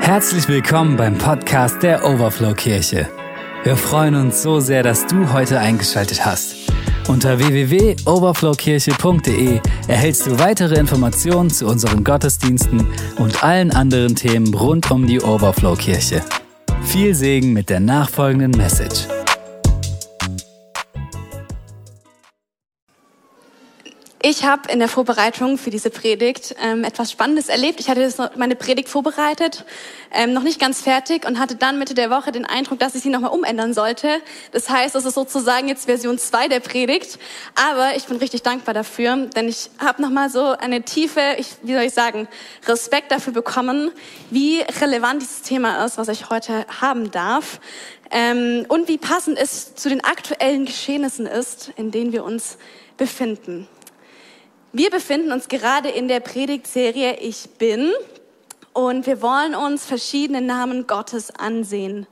Herzlich 0.00 0.48
willkommen 0.48 0.96
beim 0.96 1.16
Podcast 1.18 1.82
der 1.82 2.02
Overflow 2.04 2.54
Kirche. 2.54 3.06
Wir 3.62 3.76
freuen 3.76 4.14
uns 4.14 4.40
so 4.42 4.58
sehr, 4.58 4.82
dass 4.82 5.06
du 5.06 5.30
heute 5.32 5.60
eingeschaltet 5.60 6.24
hast. 6.24 6.56
Unter 7.06 7.38
www.overflowkirche.de 7.38 9.60
erhältst 9.88 10.26
du 10.26 10.38
weitere 10.38 10.80
Informationen 10.80 11.50
zu 11.50 11.66
unseren 11.66 12.02
Gottesdiensten 12.02 12.86
und 13.18 13.44
allen 13.44 13.70
anderen 13.70 14.16
Themen 14.16 14.54
rund 14.54 14.90
um 14.90 15.06
die 15.06 15.20
Overflow 15.20 15.76
Kirche. 15.76 16.22
Viel 16.82 17.14
Segen 17.14 17.52
mit 17.52 17.68
der 17.68 17.80
nachfolgenden 17.80 18.52
Message. 18.52 19.06
Ich 24.22 24.44
habe 24.44 24.70
in 24.70 24.80
der 24.80 24.88
Vorbereitung 24.88 25.56
für 25.56 25.70
diese 25.70 25.88
Predigt 25.88 26.54
ähm, 26.62 26.84
etwas 26.84 27.10
Spannendes 27.10 27.48
erlebt. 27.48 27.80
Ich 27.80 27.88
hatte 27.88 28.30
meine 28.36 28.54
Predigt 28.54 28.90
vorbereitet, 28.90 29.64
ähm, 30.12 30.34
noch 30.34 30.42
nicht 30.42 30.60
ganz 30.60 30.82
fertig 30.82 31.26
und 31.26 31.38
hatte 31.38 31.56
dann 31.56 31.78
Mitte 31.78 31.94
der 31.94 32.10
Woche 32.10 32.30
den 32.30 32.44
Eindruck, 32.44 32.78
dass 32.78 32.94
ich 32.94 33.00
sie 33.02 33.08
nochmal 33.08 33.30
umändern 33.30 33.72
sollte. 33.72 34.20
Das 34.52 34.68
heißt, 34.68 34.94
das 34.94 35.06
ist 35.06 35.14
sozusagen 35.14 35.68
jetzt 35.68 35.86
Version 35.86 36.18
2 36.18 36.48
der 36.48 36.60
Predigt. 36.60 37.18
Aber 37.54 37.96
ich 37.96 38.04
bin 38.04 38.18
richtig 38.18 38.42
dankbar 38.42 38.74
dafür, 38.74 39.16
denn 39.34 39.48
ich 39.48 39.70
habe 39.78 40.02
nochmal 40.02 40.28
so 40.28 40.48
eine 40.48 40.82
tiefe, 40.82 41.22
ich, 41.38 41.54
wie 41.62 41.72
soll 41.72 41.84
ich 41.84 41.94
sagen, 41.94 42.28
Respekt 42.66 43.12
dafür 43.12 43.32
bekommen, 43.32 43.90
wie 44.28 44.60
relevant 44.82 45.22
dieses 45.22 45.40
Thema 45.40 45.82
ist, 45.86 45.96
was 45.96 46.08
ich 46.08 46.28
heute 46.28 46.66
haben 46.78 47.10
darf. 47.10 47.58
Ähm, 48.10 48.66
und 48.68 48.86
wie 48.86 48.98
passend 48.98 49.38
es 49.38 49.74
zu 49.76 49.88
den 49.88 50.04
aktuellen 50.04 50.66
Geschehnissen 50.66 51.24
ist, 51.24 51.72
in 51.76 51.90
denen 51.90 52.12
wir 52.12 52.22
uns 52.22 52.58
befinden. 52.98 53.66
Wir 54.72 54.88
befinden 54.90 55.32
uns 55.32 55.48
gerade 55.48 55.88
in 55.88 56.06
der 56.06 56.20
Predigtserie 56.20 57.16
Ich 57.16 57.50
bin 57.58 57.90
und 58.72 59.04
wir 59.04 59.20
wollen 59.20 59.56
uns 59.56 59.84
verschiedene 59.84 60.40
Namen 60.40 60.86
Gottes 60.86 61.34
ansehen. 61.34 62.06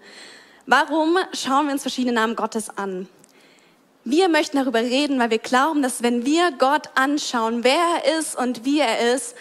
Warum 0.66 1.16
schauen 1.34 1.66
wir 1.66 1.72
uns 1.74 1.82
verschiedene 1.82 2.14
Namen 2.14 2.34
Gottes 2.34 2.68
an? 2.76 3.08
Wir 4.02 4.28
möchten 4.28 4.56
darüber 4.56 4.80
reden, 4.80 5.20
weil 5.20 5.30
wir 5.30 5.38
glauben, 5.38 5.82
dass 5.82 6.02
wenn 6.02 6.26
wir 6.26 6.50
Gott 6.50 6.88
anschauen, 6.96 7.62
wer 7.62 7.78
er 8.02 8.18
ist 8.18 8.36
und 8.36 8.64
wie 8.64 8.80
er 8.80 9.14
ist, 9.14 9.36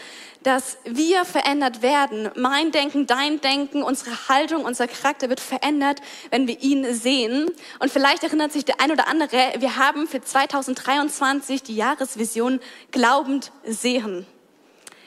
dass 0.48 0.78
wir 0.86 1.26
verändert 1.26 1.82
werden. 1.82 2.32
Mein 2.38 2.72
Denken, 2.72 3.06
dein 3.06 3.42
Denken, 3.42 3.84
unsere 3.84 4.30
Haltung, 4.30 4.64
unser 4.64 4.88
Charakter 4.88 5.28
wird 5.28 5.42
verändert, 5.42 6.00
wenn 6.30 6.48
wir 6.48 6.62
ihn 6.62 6.94
sehen. 6.94 7.52
Und 7.80 7.92
vielleicht 7.92 8.24
erinnert 8.24 8.54
sich 8.54 8.64
der 8.64 8.80
ein 8.80 8.90
oder 8.90 9.10
andere, 9.10 9.56
wir 9.58 9.76
haben 9.76 10.08
für 10.08 10.22
2023 10.22 11.64
die 11.64 11.76
Jahresvision 11.76 12.62
Glaubend 12.92 13.52
sehen. 13.66 14.26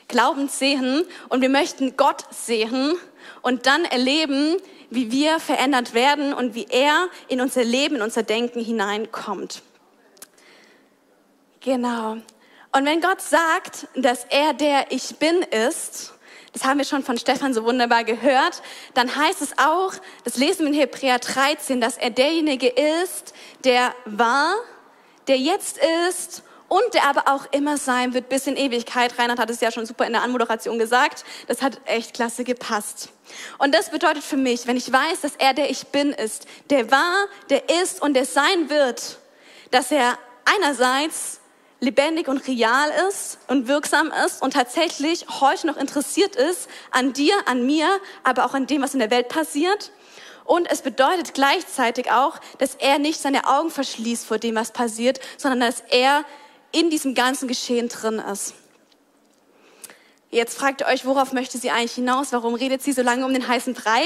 Glaubend 0.08 0.52
sehen 0.52 1.06
und 1.30 1.40
wir 1.40 1.48
möchten 1.48 1.96
Gott 1.96 2.22
sehen 2.30 2.92
und 3.40 3.64
dann 3.64 3.86
erleben, 3.86 4.56
wie 4.90 5.10
wir 5.10 5.40
verändert 5.40 5.94
werden 5.94 6.34
und 6.34 6.54
wie 6.54 6.66
er 6.68 7.08
in 7.28 7.40
unser 7.40 7.64
Leben, 7.64 7.96
in 7.96 8.02
unser 8.02 8.24
Denken 8.24 8.62
hineinkommt. 8.62 9.62
Genau. 11.60 12.18
Und 12.72 12.84
wenn 12.86 13.00
Gott 13.00 13.20
sagt, 13.20 13.88
dass 13.96 14.24
er 14.30 14.54
der 14.54 14.92
Ich 14.92 15.16
Bin 15.16 15.42
ist, 15.42 16.14
das 16.52 16.64
haben 16.64 16.78
wir 16.78 16.84
schon 16.84 17.02
von 17.02 17.18
Stefan 17.18 17.52
so 17.52 17.64
wunderbar 17.64 18.04
gehört, 18.04 18.62
dann 18.94 19.14
heißt 19.14 19.42
es 19.42 19.58
auch, 19.58 19.92
das 20.24 20.36
lesen 20.36 20.60
wir 20.60 20.68
in 20.68 20.74
Hebräer 20.74 21.18
13, 21.18 21.80
dass 21.80 21.96
er 21.96 22.10
derjenige 22.10 22.68
ist, 22.68 23.34
der 23.64 23.94
war, 24.04 24.54
der 25.26 25.38
jetzt 25.38 25.78
ist 26.08 26.42
und 26.68 26.94
der 26.94 27.04
aber 27.04 27.26
auch 27.26 27.46
immer 27.50 27.76
sein 27.76 28.14
wird 28.14 28.28
bis 28.28 28.46
in 28.46 28.56
Ewigkeit. 28.56 29.18
Reinhard 29.18 29.40
hat 29.40 29.50
es 29.50 29.60
ja 29.60 29.72
schon 29.72 29.86
super 29.86 30.06
in 30.06 30.12
der 30.12 30.22
Anmoderation 30.22 30.78
gesagt. 30.78 31.24
Das 31.48 31.62
hat 31.62 31.80
echt 31.86 32.14
klasse 32.14 32.44
gepasst. 32.44 33.08
Und 33.58 33.74
das 33.74 33.90
bedeutet 33.90 34.22
für 34.22 34.36
mich, 34.36 34.68
wenn 34.68 34.76
ich 34.76 34.92
weiß, 34.92 35.22
dass 35.22 35.34
er 35.36 35.54
der 35.54 35.70
Ich 35.70 35.88
Bin 35.88 36.12
ist, 36.12 36.46
der 36.70 36.92
war, 36.92 37.26
der 37.48 37.68
ist 37.82 38.00
und 38.00 38.14
der 38.14 38.24
sein 38.24 38.70
wird, 38.70 39.18
dass 39.72 39.90
er 39.90 40.16
einerseits 40.44 41.39
lebendig 41.80 42.28
und 42.28 42.46
real 42.46 42.90
ist 43.08 43.38
und 43.48 43.66
wirksam 43.66 44.12
ist 44.24 44.42
und 44.42 44.52
tatsächlich 44.52 45.26
heute 45.40 45.66
noch 45.66 45.76
interessiert 45.76 46.36
ist 46.36 46.68
an 46.90 47.12
dir, 47.12 47.34
an 47.46 47.66
mir, 47.66 47.88
aber 48.22 48.44
auch 48.44 48.54
an 48.54 48.66
dem, 48.66 48.82
was 48.82 48.94
in 48.94 49.00
der 49.00 49.10
Welt 49.10 49.28
passiert. 49.28 49.90
Und 50.44 50.70
es 50.70 50.82
bedeutet 50.82 51.34
gleichzeitig 51.34 52.10
auch, 52.10 52.38
dass 52.58 52.74
er 52.74 52.98
nicht 52.98 53.20
seine 53.20 53.46
Augen 53.46 53.70
verschließt 53.70 54.26
vor 54.26 54.38
dem, 54.38 54.56
was 54.56 54.72
passiert, 54.72 55.20
sondern 55.36 55.60
dass 55.60 55.82
er 55.90 56.24
in 56.72 56.90
diesem 56.90 57.14
ganzen 57.14 57.48
Geschehen 57.48 57.88
drin 57.88 58.18
ist. 58.18 58.54
Jetzt 60.32 60.56
fragt 60.56 60.82
ihr 60.82 60.86
euch, 60.86 61.04
worauf 61.04 61.32
möchte 61.32 61.58
sie 61.58 61.70
eigentlich 61.70 61.94
hinaus? 61.94 62.32
Warum 62.32 62.54
redet 62.54 62.82
sie 62.82 62.92
so 62.92 63.02
lange 63.02 63.24
um 63.24 63.32
den 63.32 63.48
heißen 63.48 63.74
Brei? 63.74 64.02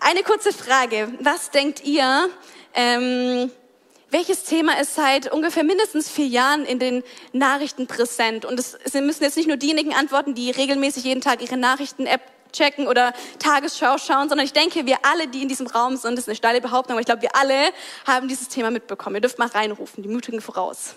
Eine 0.00 0.22
kurze 0.22 0.52
Frage. 0.52 1.12
Was 1.20 1.50
denkt 1.50 1.84
ihr, 1.84 2.28
ähm, 2.74 3.50
welches 4.10 4.44
Thema 4.44 4.78
ist 4.80 4.94
seit 4.94 5.32
ungefähr 5.32 5.64
mindestens 5.64 6.08
vier 6.08 6.26
Jahren 6.26 6.64
in 6.64 6.78
den 6.78 7.02
Nachrichten 7.32 7.86
präsent? 7.86 8.44
Und 8.44 8.60
es, 8.60 8.74
es 8.74 8.94
müssen 8.94 9.24
jetzt 9.24 9.36
nicht 9.36 9.48
nur 9.48 9.56
diejenigen 9.56 9.94
antworten, 9.94 10.34
die 10.34 10.50
regelmäßig 10.50 11.04
jeden 11.04 11.20
Tag 11.20 11.42
ihre 11.42 11.56
Nachrichten-App 11.56 12.20
checken 12.52 12.86
oder 12.86 13.12
Tagesschau 13.38 13.98
schauen, 13.98 14.28
sondern 14.28 14.46
ich 14.46 14.52
denke, 14.52 14.86
wir 14.86 14.98
alle, 15.02 15.26
die 15.26 15.42
in 15.42 15.48
diesem 15.48 15.66
Raum 15.66 15.96
sind, 15.96 16.12
das 16.12 16.24
ist 16.24 16.28
eine 16.28 16.36
steile 16.36 16.60
Behauptung, 16.60 16.92
aber 16.92 17.00
ich 17.00 17.06
glaube, 17.06 17.22
wir 17.22 17.34
alle 17.34 17.72
haben 18.06 18.28
dieses 18.28 18.48
Thema 18.48 18.70
mitbekommen. 18.70 19.16
Ihr 19.16 19.20
dürft 19.20 19.38
mal 19.38 19.48
reinrufen, 19.48 20.02
die 20.02 20.08
Mutigen 20.08 20.40
voraus. 20.40 20.94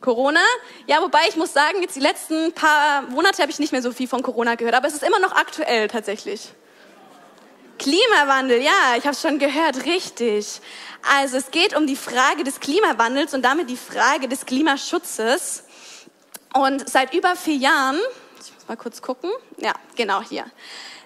Corona. 0.00 0.40
Ja, 0.86 1.00
wobei 1.00 1.20
ich 1.28 1.36
muss 1.36 1.52
sagen, 1.52 1.80
jetzt 1.80 1.96
die 1.96 2.00
letzten 2.00 2.52
paar 2.52 3.02
Monate 3.02 3.40
habe 3.40 3.50
ich 3.50 3.58
nicht 3.58 3.72
mehr 3.72 3.82
so 3.82 3.92
viel 3.92 4.08
von 4.08 4.20
Corona 4.22 4.56
gehört, 4.56 4.74
aber 4.74 4.88
es 4.88 4.94
ist 4.94 5.02
immer 5.02 5.20
noch 5.20 5.32
aktuell 5.32 5.88
tatsächlich. 5.88 6.52
Klimawandel, 7.78 8.62
ja, 8.62 8.96
ich 8.96 9.06
habe 9.06 9.16
schon 9.16 9.38
gehört, 9.38 9.84
richtig. 9.86 10.60
Also 11.16 11.36
es 11.36 11.50
geht 11.50 11.76
um 11.76 11.86
die 11.86 11.96
Frage 11.96 12.44
des 12.44 12.60
Klimawandels 12.60 13.34
und 13.34 13.42
damit 13.42 13.68
die 13.68 13.76
Frage 13.76 14.28
des 14.28 14.46
Klimaschutzes. 14.46 15.64
Und 16.54 16.88
seit 16.88 17.12
über 17.14 17.34
vier 17.34 17.56
Jahren, 17.56 17.98
ich 18.40 18.54
muss 18.54 18.68
mal 18.68 18.76
kurz 18.76 19.02
gucken, 19.02 19.30
ja, 19.58 19.72
genau 19.96 20.22
hier. 20.22 20.44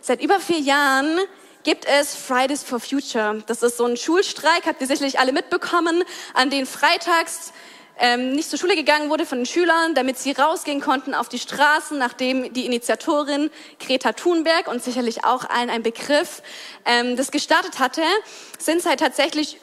Seit 0.01 0.23
über 0.23 0.39
vier 0.41 0.59
Jahren 0.59 1.19
gibt 1.63 1.85
es 1.85 2.15
Fridays 2.15 2.63
for 2.63 2.79
Future. 2.79 3.43
Das 3.47 3.63
ist 3.63 3.77
so 3.77 3.87
ein 3.87 3.97
Schulstreik, 3.97 4.67
habt 4.67 4.81
ihr 4.81 4.87
sicherlich 4.87 5.19
alle 5.19 5.33
mitbekommen, 5.33 6.05
an 6.35 6.51
den 6.51 6.67
freitags 6.67 7.53
ähm, 7.99 8.33
nicht 8.33 8.51
zur 8.51 8.59
Schule 8.59 8.77
gegangen 8.77 9.11
wurde 9.11 9.27
von 9.27 9.39
den 9.39 9.47
Schülern, 9.47 9.95
damit 9.95 10.19
sie 10.19 10.33
rausgehen 10.33 10.81
konnten 10.81 11.15
auf 11.15 11.29
die 11.29 11.39
Straßen, 11.39 11.99
nachdem 11.99 12.53
die 12.53 12.67
Initiatorin 12.67 13.51
Greta 13.81 14.13
Thunberg 14.13 14.69
und 14.69 14.83
sicherlich 14.83 15.25
auch 15.25 15.49
allen 15.49 15.71
ein 15.71 15.83
Begriff 15.83 16.43
ähm, 16.85 17.17
das 17.17 17.31
gestartet 17.31 17.79
hatte, 17.79 18.03
sind 18.59 18.83
seit 18.83 19.01
tatsächlich 19.01 19.59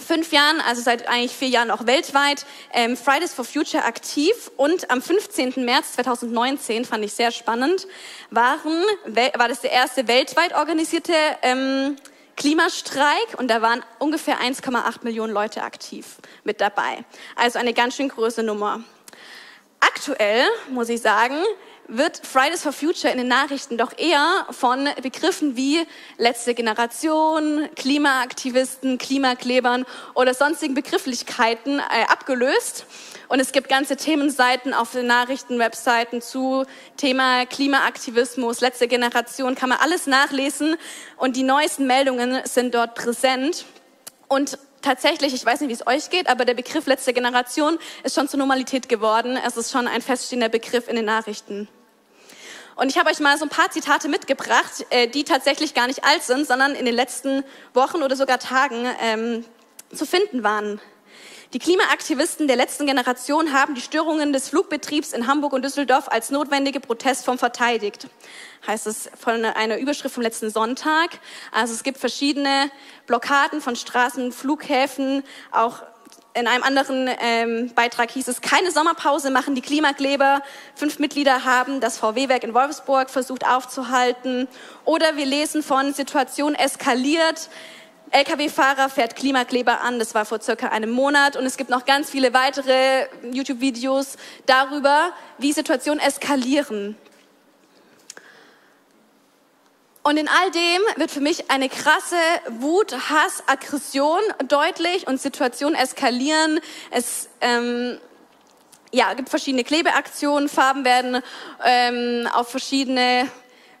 fünf 0.00 0.32
Jahren, 0.32 0.60
also 0.60 0.82
seit 0.82 1.08
eigentlich 1.08 1.32
vier 1.32 1.48
Jahren 1.48 1.70
auch 1.70 1.86
weltweit, 1.86 2.46
ähm, 2.72 2.96
Fridays 2.96 3.34
for 3.34 3.44
Future 3.44 3.84
aktiv. 3.84 4.50
Und 4.56 4.90
am 4.90 5.02
15. 5.02 5.64
März 5.64 5.94
2019, 5.94 6.84
fand 6.84 7.04
ich 7.04 7.12
sehr 7.12 7.30
spannend, 7.30 7.86
waren, 8.30 8.82
war 9.06 9.48
das 9.48 9.60
der 9.60 9.72
erste 9.72 10.08
weltweit 10.08 10.54
organisierte 10.54 11.14
ähm, 11.42 11.96
Klimastreik 12.36 13.38
und 13.38 13.48
da 13.48 13.62
waren 13.62 13.84
ungefähr 13.98 14.40
1,8 14.40 15.02
Millionen 15.02 15.32
Leute 15.32 15.62
aktiv 15.62 16.16
mit 16.44 16.60
dabei. 16.60 17.04
Also 17.36 17.58
eine 17.58 17.74
ganz 17.74 17.96
schön 17.96 18.08
große 18.08 18.42
Nummer. 18.42 18.80
Aktuell, 19.80 20.44
muss 20.70 20.88
ich 20.88 21.02
sagen, 21.02 21.36
wird 21.88 22.24
Fridays 22.24 22.62
for 22.62 22.72
Future 22.72 23.12
in 23.12 23.18
den 23.18 23.28
Nachrichten 23.28 23.76
doch 23.76 23.96
eher 23.98 24.46
von 24.50 24.88
Begriffen 25.02 25.56
wie 25.56 25.86
letzte 26.16 26.54
Generation, 26.54 27.68
Klimaaktivisten, 27.76 28.98
Klimaklebern 28.98 29.84
oder 30.14 30.34
sonstigen 30.34 30.74
Begrifflichkeiten 30.74 31.80
äh, 31.80 32.04
abgelöst. 32.08 32.86
Und 33.32 33.40
es 33.40 33.52
gibt 33.52 33.70
ganze 33.70 33.96
Themenseiten 33.96 34.74
auf 34.74 34.92
den 34.92 35.06
Nachrichtenwebseiten 35.06 36.20
zu 36.20 36.66
Thema 36.98 37.46
Klimaaktivismus, 37.46 38.60
letzte 38.60 38.88
Generation, 38.88 39.54
kann 39.54 39.70
man 39.70 39.78
alles 39.78 40.06
nachlesen 40.06 40.76
und 41.16 41.34
die 41.34 41.42
neuesten 41.42 41.86
Meldungen 41.86 42.42
sind 42.44 42.74
dort 42.74 42.94
präsent. 42.94 43.64
Und 44.28 44.58
tatsächlich, 44.82 45.32
ich 45.32 45.46
weiß 45.46 45.62
nicht, 45.62 45.70
wie 45.70 45.72
es 45.72 45.86
euch 45.86 46.10
geht, 46.10 46.28
aber 46.28 46.44
der 46.44 46.52
Begriff 46.52 46.84
letzte 46.84 47.14
Generation 47.14 47.78
ist 48.04 48.16
schon 48.16 48.28
zur 48.28 48.38
Normalität 48.38 48.90
geworden. 48.90 49.38
Es 49.46 49.56
ist 49.56 49.72
schon 49.72 49.88
ein 49.88 50.02
feststehender 50.02 50.50
Begriff 50.50 50.86
in 50.86 50.96
den 50.96 51.06
Nachrichten. 51.06 51.68
Und 52.76 52.90
ich 52.90 52.98
habe 52.98 53.08
euch 53.08 53.18
mal 53.18 53.38
so 53.38 53.46
ein 53.46 53.48
paar 53.48 53.70
Zitate 53.70 54.10
mitgebracht, 54.10 54.84
äh, 54.90 55.08
die 55.08 55.24
tatsächlich 55.24 55.72
gar 55.72 55.86
nicht 55.86 56.04
alt 56.04 56.22
sind, 56.22 56.46
sondern 56.46 56.74
in 56.74 56.84
den 56.84 56.94
letzten 56.94 57.44
Wochen 57.72 58.02
oder 58.02 58.14
sogar 58.14 58.38
Tagen 58.38 58.86
ähm, 59.00 59.46
zu 59.90 60.04
finden 60.04 60.42
waren. 60.42 60.82
Die 61.52 61.58
Klimaaktivisten 61.58 62.46
der 62.46 62.56
letzten 62.56 62.86
Generation 62.86 63.52
haben 63.52 63.74
die 63.74 63.82
Störungen 63.82 64.32
des 64.32 64.48
Flugbetriebs 64.48 65.12
in 65.12 65.26
Hamburg 65.26 65.52
und 65.52 65.62
Düsseldorf 65.62 66.08
als 66.08 66.30
notwendige 66.30 66.80
Protestform 66.80 67.36
verteidigt. 67.36 68.08
Heißt 68.66 68.86
es 68.86 69.10
von 69.20 69.44
einer 69.44 69.76
Überschrift 69.76 70.14
vom 70.14 70.22
letzten 70.22 70.48
Sonntag. 70.48 71.18
Also 71.50 71.74
es 71.74 71.82
gibt 71.82 71.98
verschiedene 71.98 72.70
Blockaden 73.06 73.60
von 73.60 73.76
Straßen, 73.76 74.32
Flughäfen, 74.32 75.24
auch 75.50 75.82
in 76.32 76.46
einem 76.46 76.62
anderen 76.62 77.10
ähm, 77.20 77.70
Beitrag 77.74 78.10
hieß 78.12 78.28
es, 78.28 78.40
keine 78.40 78.70
Sommerpause 78.70 79.30
machen 79.30 79.54
die 79.54 79.60
Klimakleber. 79.60 80.40
Fünf 80.74 80.98
Mitglieder 80.98 81.44
haben 81.44 81.80
das 81.80 81.98
VW-Werk 81.98 82.44
in 82.44 82.54
Wolfsburg 82.54 83.10
versucht 83.10 83.46
aufzuhalten. 83.46 84.48
Oder 84.86 85.16
wir 85.18 85.26
lesen 85.26 85.62
von 85.62 85.92
Situation 85.92 86.54
eskaliert. 86.54 87.50
Lkw-Fahrer 88.12 88.90
fährt 88.90 89.16
Klimakleber 89.16 89.80
an. 89.80 89.98
Das 89.98 90.14
war 90.14 90.26
vor 90.26 90.40
circa 90.40 90.68
einem 90.68 90.90
Monat. 90.90 91.36
Und 91.36 91.46
es 91.46 91.56
gibt 91.56 91.70
noch 91.70 91.86
ganz 91.86 92.10
viele 92.10 92.34
weitere 92.34 93.06
YouTube-Videos 93.30 94.16
darüber, 94.44 95.12
wie 95.38 95.52
Situationen 95.52 95.98
eskalieren. 95.98 96.96
Und 100.02 100.18
in 100.18 100.28
all 100.28 100.50
dem 100.50 100.82
wird 100.96 101.10
für 101.10 101.20
mich 101.20 101.50
eine 101.50 101.68
krasse 101.68 102.16
Wut, 102.48 102.92
Hass, 102.92 103.44
Aggression 103.46 104.20
deutlich 104.48 105.06
und 105.06 105.20
Situationen 105.20 105.74
eskalieren. 105.74 106.60
Es 106.90 107.28
ähm, 107.40 107.98
ja, 108.90 109.14
gibt 109.14 109.30
verschiedene 109.30 109.64
Klebeaktionen, 109.64 110.48
Farben 110.48 110.84
werden 110.84 111.22
ähm, 111.64 112.28
auf 112.32 112.50
verschiedene 112.50 113.28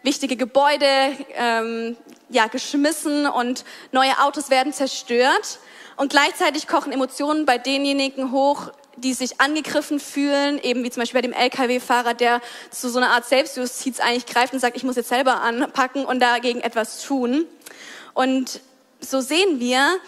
wichtige 0.02 0.36
Gebäude 0.36 0.86
ähm, 1.34 1.96
ja, 2.32 2.46
geschmissen 2.46 3.26
und 3.26 3.64
neue 3.92 4.18
Autos 4.20 4.50
werden 4.50 4.72
zerstört. 4.72 5.58
Und 5.96 6.10
gleichzeitig 6.10 6.66
kochen 6.66 6.92
Emotionen 6.92 7.46
bei 7.46 7.58
denjenigen 7.58 8.32
hoch, 8.32 8.72
die 8.96 9.14
sich 9.14 9.40
angegriffen 9.40 10.00
fühlen, 10.00 10.58
eben 10.62 10.84
wie 10.84 10.90
zum 10.90 11.02
Beispiel 11.02 11.20
bei 11.20 11.28
dem 11.28 11.32
Lkw-Fahrer, 11.32 12.14
der 12.14 12.40
zu 12.70 12.88
so 12.90 12.98
einer 12.98 13.10
Art 13.10 13.26
Selbstjustiz 13.26 14.00
eigentlich 14.00 14.26
greift 14.26 14.52
und 14.52 14.60
sagt, 14.60 14.76
ich 14.76 14.84
muss 14.84 14.96
jetzt 14.96 15.08
selber 15.08 15.42
anpacken 15.42 16.04
und 16.04 16.20
dagegen 16.20 16.60
etwas 16.60 17.02
tun. 17.02 17.46
Und 18.14 18.60
so 19.00 19.20
sehen 19.20 19.60
wir, 19.60 19.98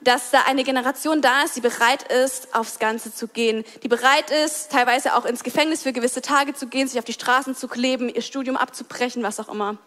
dass 0.00 0.30
da 0.30 0.42
eine 0.46 0.64
Generation 0.64 1.22
da 1.22 1.42
ist, 1.44 1.56
die 1.56 1.60
bereit 1.60 2.12
ist, 2.12 2.54
aufs 2.54 2.78
Ganze 2.78 3.14
zu 3.14 3.26
gehen, 3.26 3.64
die 3.82 3.88
bereit 3.88 4.30
ist, 4.30 4.70
teilweise 4.70 5.14
auch 5.16 5.24
ins 5.24 5.42
Gefängnis 5.42 5.82
für 5.82 5.92
gewisse 5.92 6.20
Tage 6.20 6.52
zu 6.54 6.66
gehen, 6.66 6.88
sich 6.88 6.98
auf 6.98 7.04
die 7.04 7.14
Straßen 7.14 7.54
zu 7.54 7.68
kleben, 7.68 8.08
ihr 8.08 8.22
Studium 8.22 8.56
abzubrechen, 8.56 9.22
was 9.22 9.40
auch 9.40 9.48
immer. 9.48 9.78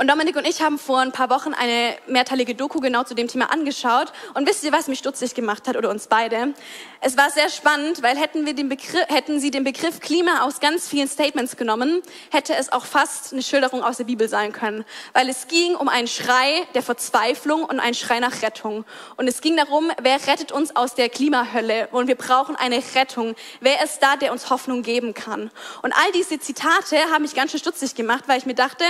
Und 0.00 0.06
Dominik 0.06 0.36
und 0.36 0.46
ich 0.46 0.62
haben 0.62 0.78
vor 0.78 1.00
ein 1.00 1.10
paar 1.10 1.28
Wochen 1.28 1.54
eine 1.54 1.96
mehrteilige 2.06 2.54
Doku 2.54 2.78
genau 2.78 3.02
zu 3.02 3.16
dem 3.16 3.26
Thema 3.26 3.50
angeschaut. 3.50 4.12
Und 4.34 4.48
wisst 4.48 4.62
ihr, 4.62 4.70
was 4.70 4.86
mich 4.86 5.00
stutzig 5.00 5.34
gemacht 5.34 5.66
hat 5.66 5.76
oder 5.76 5.90
uns 5.90 6.06
beide? 6.06 6.54
Es 7.00 7.16
war 7.16 7.30
sehr 7.30 7.48
spannend, 7.48 8.00
weil 8.00 8.16
hätten, 8.16 8.46
wir 8.46 8.54
den 8.54 8.68
Begriff, 8.68 9.04
hätten 9.08 9.40
sie 9.40 9.50
den 9.50 9.64
Begriff 9.64 9.98
Klima 9.98 10.42
aus 10.42 10.60
ganz 10.60 10.86
vielen 10.86 11.08
Statements 11.08 11.56
genommen, 11.56 12.00
hätte 12.30 12.54
es 12.54 12.70
auch 12.70 12.84
fast 12.84 13.32
eine 13.32 13.42
Schilderung 13.42 13.82
aus 13.82 13.96
der 13.96 14.04
Bibel 14.04 14.28
sein 14.28 14.52
können. 14.52 14.84
Weil 15.14 15.28
es 15.28 15.48
ging 15.48 15.74
um 15.74 15.88
einen 15.88 16.06
Schrei 16.06 16.64
der 16.76 16.84
Verzweiflung 16.84 17.64
und 17.64 17.80
einen 17.80 17.94
Schrei 17.94 18.20
nach 18.20 18.42
Rettung. 18.42 18.84
Und 19.16 19.26
es 19.26 19.40
ging 19.40 19.56
darum, 19.56 19.90
wer 20.00 20.24
rettet 20.28 20.52
uns 20.52 20.76
aus 20.76 20.94
der 20.94 21.08
Klimahölle? 21.08 21.88
Und 21.90 22.06
wir 22.06 22.14
brauchen 22.14 22.54
eine 22.54 22.80
Rettung. 22.94 23.34
Wer 23.60 23.82
ist 23.82 24.00
da, 24.00 24.14
der 24.14 24.30
uns 24.30 24.48
Hoffnung 24.48 24.82
geben 24.82 25.12
kann? 25.12 25.50
Und 25.82 25.92
all 25.92 26.12
diese 26.12 26.38
Zitate 26.38 26.98
haben 27.12 27.22
mich 27.22 27.34
ganz 27.34 27.50
schön 27.50 27.58
stutzig 27.58 27.96
gemacht, 27.96 28.24
weil 28.28 28.38
ich 28.38 28.46
mir 28.46 28.54
dachte, 28.54 28.84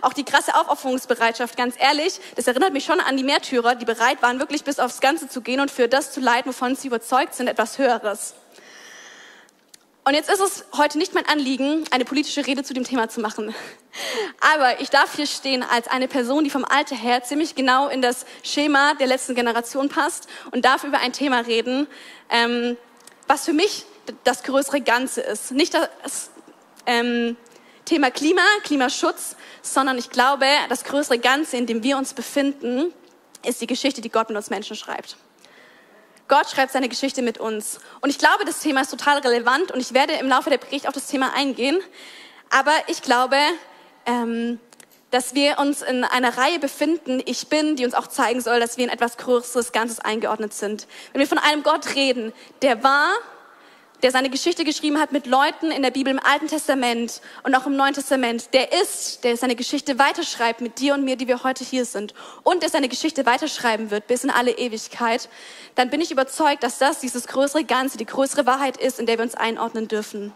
auch 0.00 0.14
die 0.14 0.24
krasse 0.24 0.53
Aufopferungsbereitschaft, 0.60 1.56
ganz 1.56 1.74
ehrlich, 1.78 2.20
das 2.36 2.46
erinnert 2.46 2.72
mich 2.72 2.84
schon 2.84 3.00
an 3.00 3.16
die 3.16 3.24
Märtyrer, 3.24 3.74
die 3.74 3.84
bereit 3.84 4.22
waren, 4.22 4.38
wirklich 4.38 4.64
bis 4.64 4.78
aufs 4.78 5.00
Ganze 5.00 5.28
zu 5.28 5.40
gehen 5.40 5.60
und 5.60 5.70
für 5.70 5.88
das 5.88 6.12
zu 6.12 6.20
leiden, 6.20 6.48
wovon 6.48 6.76
sie 6.76 6.88
überzeugt 6.88 7.34
sind, 7.34 7.48
etwas 7.48 7.78
Höheres. 7.78 8.34
Und 10.06 10.12
jetzt 10.12 10.28
ist 10.28 10.40
es 10.40 10.66
heute 10.76 10.98
nicht 10.98 11.14
mein 11.14 11.26
Anliegen, 11.26 11.84
eine 11.90 12.04
politische 12.04 12.46
Rede 12.46 12.62
zu 12.62 12.74
dem 12.74 12.84
Thema 12.84 13.08
zu 13.08 13.20
machen. 13.20 13.54
Aber 14.40 14.80
ich 14.80 14.90
darf 14.90 15.16
hier 15.16 15.26
stehen 15.26 15.62
als 15.62 15.88
eine 15.88 16.08
Person, 16.08 16.44
die 16.44 16.50
vom 16.50 16.66
Alter 16.66 16.94
her 16.94 17.22
ziemlich 17.22 17.54
genau 17.54 17.88
in 17.88 18.02
das 18.02 18.26
Schema 18.42 18.92
der 18.94 19.06
letzten 19.06 19.34
Generation 19.34 19.88
passt 19.88 20.28
und 20.50 20.66
darf 20.66 20.84
über 20.84 20.98
ein 20.98 21.14
Thema 21.14 21.40
reden, 21.40 21.86
ähm, 22.28 22.76
was 23.26 23.46
für 23.46 23.54
mich 23.54 23.86
das 24.24 24.42
größere 24.42 24.82
Ganze 24.82 25.22
ist. 25.22 25.52
Nicht 25.52 25.72
das 25.72 26.30
ähm, 26.84 27.38
Thema 27.84 28.10
Klima, 28.10 28.42
Klimaschutz, 28.62 29.36
sondern 29.62 29.98
ich 29.98 30.10
glaube, 30.10 30.46
das 30.68 30.84
größere 30.84 31.18
Ganze, 31.18 31.56
in 31.56 31.66
dem 31.66 31.82
wir 31.82 31.98
uns 31.98 32.14
befinden, 32.14 32.92
ist 33.44 33.60
die 33.60 33.66
Geschichte, 33.66 34.00
die 34.00 34.10
Gott 34.10 34.28
mit 34.28 34.36
uns 34.36 34.50
Menschen 34.50 34.76
schreibt. 34.76 35.16
Gott 36.28 36.48
schreibt 36.48 36.72
seine 36.72 36.88
Geschichte 36.88 37.20
mit 37.20 37.38
uns. 37.38 37.80
Und 38.00 38.08
ich 38.08 38.18
glaube, 38.18 38.44
das 38.46 38.60
Thema 38.60 38.80
ist 38.80 38.90
total 38.90 39.18
relevant 39.18 39.70
und 39.72 39.80
ich 39.80 39.92
werde 39.92 40.14
im 40.14 40.28
Laufe 40.28 40.48
der 40.48 40.58
Predigt 40.58 40.88
auf 40.88 40.94
das 40.94 41.06
Thema 41.06 41.34
eingehen. 41.34 41.78
Aber 42.50 42.72
ich 42.86 43.02
glaube, 43.02 43.36
ähm, 44.06 44.58
dass 45.10 45.34
wir 45.34 45.58
uns 45.58 45.82
in 45.82 46.02
einer 46.02 46.36
Reihe 46.38 46.58
befinden, 46.58 47.22
ich 47.24 47.48
bin, 47.48 47.76
die 47.76 47.84
uns 47.84 47.94
auch 47.94 48.06
zeigen 48.06 48.40
soll, 48.40 48.58
dass 48.58 48.78
wir 48.78 48.84
in 48.84 48.90
etwas 48.90 49.16
Größeres 49.18 49.72
Ganzes 49.72 50.00
eingeordnet 50.00 50.54
sind. 50.54 50.88
Wenn 51.12 51.20
wir 51.20 51.28
von 51.28 51.38
einem 51.38 51.62
Gott 51.62 51.94
reden, 51.94 52.32
der 52.62 52.82
war, 52.82 53.10
der 54.04 54.10
seine 54.10 54.28
Geschichte 54.28 54.64
geschrieben 54.64 55.00
hat 55.00 55.12
mit 55.12 55.26
Leuten 55.26 55.70
in 55.70 55.82
der 55.82 55.90
Bibel 55.90 56.12
im 56.12 56.20
Alten 56.20 56.46
Testament 56.46 57.22
und 57.42 57.54
auch 57.54 57.64
im 57.64 57.74
Neuen 57.74 57.94
Testament, 57.94 58.52
der 58.52 58.70
ist, 58.82 59.24
der 59.24 59.34
seine 59.38 59.56
Geschichte 59.56 59.98
weiterschreibt 59.98 60.60
mit 60.60 60.78
dir 60.78 60.92
und 60.92 61.06
mir, 61.06 61.16
die 61.16 61.26
wir 61.26 61.42
heute 61.42 61.64
hier 61.64 61.86
sind 61.86 62.12
und 62.42 62.62
der 62.62 62.68
seine 62.68 62.90
Geschichte 62.90 63.24
weiterschreiben 63.24 63.90
wird 63.90 64.06
bis 64.06 64.22
in 64.22 64.28
alle 64.28 64.50
Ewigkeit, 64.58 65.30
dann 65.74 65.88
bin 65.88 66.02
ich 66.02 66.10
überzeugt, 66.10 66.62
dass 66.62 66.76
das 66.76 67.00
dieses 67.00 67.26
größere 67.26 67.64
Ganze, 67.64 67.96
die 67.96 68.04
größere 68.04 68.44
Wahrheit 68.44 68.76
ist, 68.76 69.00
in 69.00 69.06
der 69.06 69.16
wir 69.16 69.24
uns 69.24 69.36
einordnen 69.36 69.88
dürfen. 69.88 70.34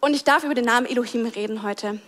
Und 0.00 0.14
ich 0.14 0.24
darf 0.24 0.44
über 0.44 0.54
den 0.54 0.64
Namen 0.64 0.86
Elohim 0.86 1.26
reden 1.26 1.62
heute. 1.62 2.00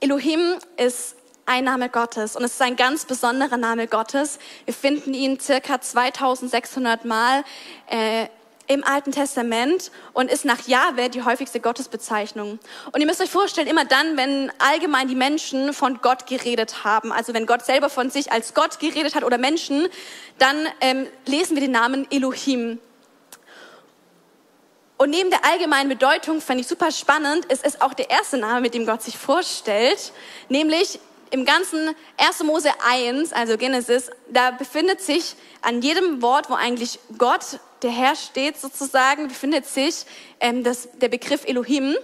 Elohim 0.00 0.54
ist 0.78 1.16
ein 1.50 1.64
Name 1.64 1.88
Gottes 1.88 2.36
und 2.36 2.44
es 2.44 2.52
ist 2.52 2.62
ein 2.62 2.76
ganz 2.76 3.06
besonderer 3.06 3.56
Name 3.56 3.88
Gottes. 3.88 4.38
Wir 4.66 4.74
finden 4.74 5.14
ihn 5.14 5.40
circa 5.40 5.80
2600 5.80 7.04
Mal 7.04 7.42
äh, 7.88 8.26
im 8.68 8.84
Alten 8.84 9.10
Testament 9.10 9.90
und 10.12 10.30
ist 10.30 10.44
nach 10.44 10.68
Jahwe 10.68 11.10
die 11.10 11.24
häufigste 11.24 11.58
Gottesbezeichnung. 11.58 12.60
Und 12.92 13.00
ihr 13.00 13.06
müsst 13.06 13.20
euch 13.20 13.30
vorstellen, 13.30 13.66
immer 13.66 13.84
dann, 13.84 14.16
wenn 14.16 14.52
allgemein 14.60 15.08
die 15.08 15.16
Menschen 15.16 15.72
von 15.72 16.00
Gott 16.00 16.28
geredet 16.28 16.84
haben, 16.84 17.10
also 17.10 17.34
wenn 17.34 17.46
Gott 17.46 17.66
selber 17.66 17.90
von 17.90 18.10
sich 18.10 18.30
als 18.30 18.54
Gott 18.54 18.78
geredet 18.78 19.16
hat 19.16 19.24
oder 19.24 19.36
Menschen, 19.36 19.88
dann 20.38 20.56
ähm, 20.80 21.08
lesen 21.26 21.56
wir 21.56 21.62
den 21.62 21.72
Namen 21.72 22.06
Elohim. 22.12 22.78
Und 24.98 25.10
neben 25.10 25.30
der 25.30 25.44
allgemeinen 25.44 25.88
Bedeutung 25.88 26.40
fand 26.40 26.60
ich 26.60 26.68
super 26.68 26.92
spannend, 26.92 27.46
ist 27.46 27.64
es 27.64 27.80
auch 27.80 27.94
der 27.94 28.08
erste 28.08 28.38
Name, 28.38 28.60
mit 28.60 28.74
dem 28.74 28.86
Gott 28.86 29.02
sich 29.02 29.18
vorstellt, 29.18 30.12
nämlich 30.48 31.00
im 31.30 31.44
ganzen 31.44 31.94
1. 32.16 32.42
Mose 32.44 32.70
1, 32.84 33.32
also 33.32 33.56
Genesis, 33.56 34.10
da 34.30 34.50
befindet 34.50 35.00
sich 35.00 35.36
an 35.62 35.82
jedem 35.82 36.22
Wort, 36.22 36.50
wo 36.50 36.54
eigentlich 36.54 36.98
Gott, 37.18 37.60
der 37.82 37.90
Herr 37.90 38.16
steht 38.16 38.58
sozusagen, 38.58 39.28
befindet 39.28 39.66
sich 39.66 40.04
ähm, 40.40 40.64
das, 40.64 40.88
der 40.98 41.08
Begriff 41.08 41.44
Elohim. 41.46 41.96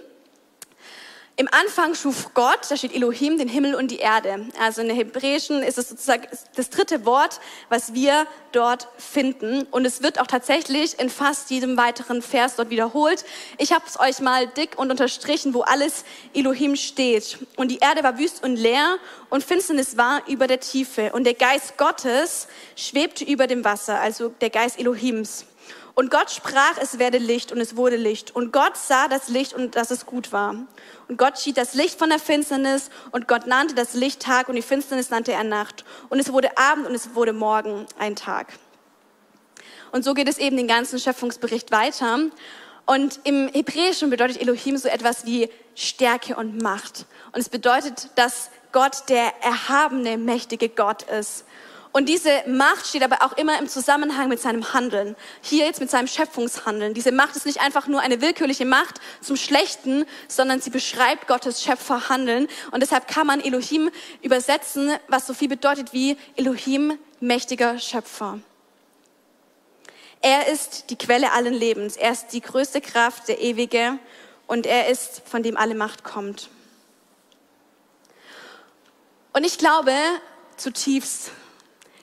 Im 1.39 1.47
Anfang 1.51 1.93
schuf 1.93 2.33
Gott, 2.33 2.61
da 2.67 2.75
steht 2.75 2.95
Elohim, 2.95 3.37
den 3.37 3.47
Himmel 3.47 3.75
und 3.75 3.91
die 3.91 3.99
Erde. 3.99 4.47
Also 4.59 4.81
in 4.81 4.87
der 4.87 4.97
Hebräischen 4.97 5.61
ist 5.61 5.77
es 5.77 5.87
sozusagen 5.87 6.23
das 6.55 6.71
dritte 6.71 7.05
Wort, 7.05 7.39
was 7.69 7.93
wir 7.93 8.25
dort 8.53 8.87
finden. 8.97 9.61
Und 9.69 9.85
es 9.85 10.01
wird 10.01 10.19
auch 10.19 10.25
tatsächlich 10.25 10.99
in 10.99 11.11
fast 11.11 11.51
jedem 11.51 11.77
weiteren 11.77 12.23
Vers 12.23 12.55
dort 12.55 12.71
wiederholt. 12.71 13.23
Ich 13.59 13.71
habe 13.71 13.85
es 13.85 13.99
euch 13.99 14.19
mal 14.19 14.47
dick 14.47 14.79
und 14.79 14.89
unterstrichen, 14.89 15.53
wo 15.53 15.61
alles 15.61 16.05
Elohim 16.33 16.75
steht. 16.75 17.37
Und 17.55 17.69
die 17.69 17.77
Erde 17.77 18.01
war 18.01 18.17
wüst 18.17 18.43
und 18.43 18.55
leer 18.55 18.97
und 19.29 19.43
Finsternis 19.43 19.95
war 19.95 20.27
über 20.27 20.47
der 20.47 20.59
Tiefe. 20.59 21.11
Und 21.13 21.25
der 21.25 21.35
Geist 21.35 21.77
Gottes 21.77 22.47
schwebte 22.75 23.23
über 23.23 23.45
dem 23.45 23.63
Wasser, 23.63 23.99
also 23.99 24.29
der 24.29 24.49
Geist 24.49 24.79
Elohims. 24.79 25.45
Und 25.95 26.11
Gott 26.11 26.29
sprach, 26.31 26.77
es 26.79 26.99
werde 26.99 27.17
Licht 27.17 27.51
und 27.51 27.59
es 27.59 27.75
wurde 27.75 27.95
Licht. 27.95 28.35
Und 28.35 28.53
Gott 28.53 28.77
sah 28.77 29.07
das 29.07 29.29
Licht 29.29 29.53
und 29.53 29.75
dass 29.75 29.91
es 29.91 30.05
gut 30.05 30.31
war. 30.31 30.55
Und 31.07 31.17
Gott 31.17 31.39
schied 31.39 31.57
das 31.57 31.73
Licht 31.73 31.97
von 31.97 32.09
der 32.09 32.19
Finsternis 32.19 32.89
und 33.11 33.27
Gott 33.27 33.47
nannte 33.47 33.75
das 33.75 33.93
Licht 33.93 34.21
Tag 34.21 34.49
und 34.49 34.55
die 34.55 34.61
Finsternis 34.61 35.09
nannte 35.09 35.31
er 35.31 35.43
Nacht. 35.43 35.85
Und 36.09 36.19
es 36.19 36.31
wurde 36.31 36.57
Abend 36.57 36.85
und 36.87 36.93
es 36.93 37.15
wurde 37.15 37.33
Morgen 37.33 37.87
ein 37.97 38.15
Tag. 38.15 38.53
Und 39.91 40.03
so 40.03 40.13
geht 40.13 40.27
es 40.27 40.37
eben 40.37 40.57
den 40.57 40.67
ganzen 40.67 40.99
Schöpfungsbericht 40.99 41.71
weiter. 41.71 42.19
Und 42.85 43.19
im 43.23 43.49
Hebräischen 43.49 44.09
bedeutet 44.09 44.39
Elohim 44.41 44.77
so 44.77 44.87
etwas 44.87 45.25
wie 45.25 45.49
Stärke 45.75 46.35
und 46.35 46.61
Macht. 46.61 47.05
Und 47.33 47.39
es 47.39 47.49
bedeutet, 47.49 48.09
dass 48.15 48.49
Gott 48.71 49.09
der 49.09 49.33
erhabene, 49.41 50.17
mächtige 50.17 50.69
Gott 50.69 51.03
ist. 51.03 51.45
Und 51.97 52.07
diese 52.07 52.43
Macht 52.45 52.85
steht 52.85 53.01
aber 53.01 53.23
auch 53.23 53.35
immer 53.37 53.57
im 53.57 53.67
Zusammenhang 53.67 54.29
mit 54.29 54.39
seinem 54.39 54.71
Handeln. 54.71 55.15
Hier 55.41 55.65
jetzt 55.65 55.79
mit 55.79 55.89
seinem 55.89 56.05
Schöpfungshandeln. 56.05 56.93
Diese 56.93 57.11
Macht 57.11 57.35
ist 57.35 57.47
nicht 57.47 57.59
einfach 57.59 57.87
nur 57.87 58.01
eine 58.01 58.21
willkürliche 58.21 58.65
Macht 58.65 59.01
zum 59.19 59.35
Schlechten, 59.35 60.05
sondern 60.27 60.61
sie 60.61 60.69
beschreibt 60.69 61.27
Gottes 61.27 61.63
Schöpferhandeln. 61.63 62.49
Und 62.69 62.81
deshalb 62.81 63.07
kann 63.07 63.25
man 63.25 63.41
Elohim 63.41 63.89
übersetzen, 64.21 64.91
was 65.07 65.25
so 65.25 65.33
viel 65.33 65.47
bedeutet 65.47 65.91
wie 65.91 66.17
Elohim, 66.35 66.99
mächtiger 67.19 67.79
Schöpfer. 67.79 68.41
Er 70.21 70.49
ist 70.49 70.91
die 70.91 70.97
Quelle 70.99 71.31
allen 71.31 71.55
Lebens. 71.55 71.97
Er 71.97 72.11
ist 72.11 72.27
die 72.27 72.41
größte 72.41 72.79
Kraft, 72.79 73.27
der 73.27 73.41
Ewige. 73.41 73.97
Und 74.45 74.67
er 74.67 74.89
ist, 74.89 75.23
von 75.25 75.41
dem 75.41 75.57
alle 75.57 75.73
Macht 75.73 76.03
kommt. 76.03 76.49
Und 79.33 79.43
ich 79.43 79.57
glaube 79.57 79.93
zutiefst, 80.57 81.31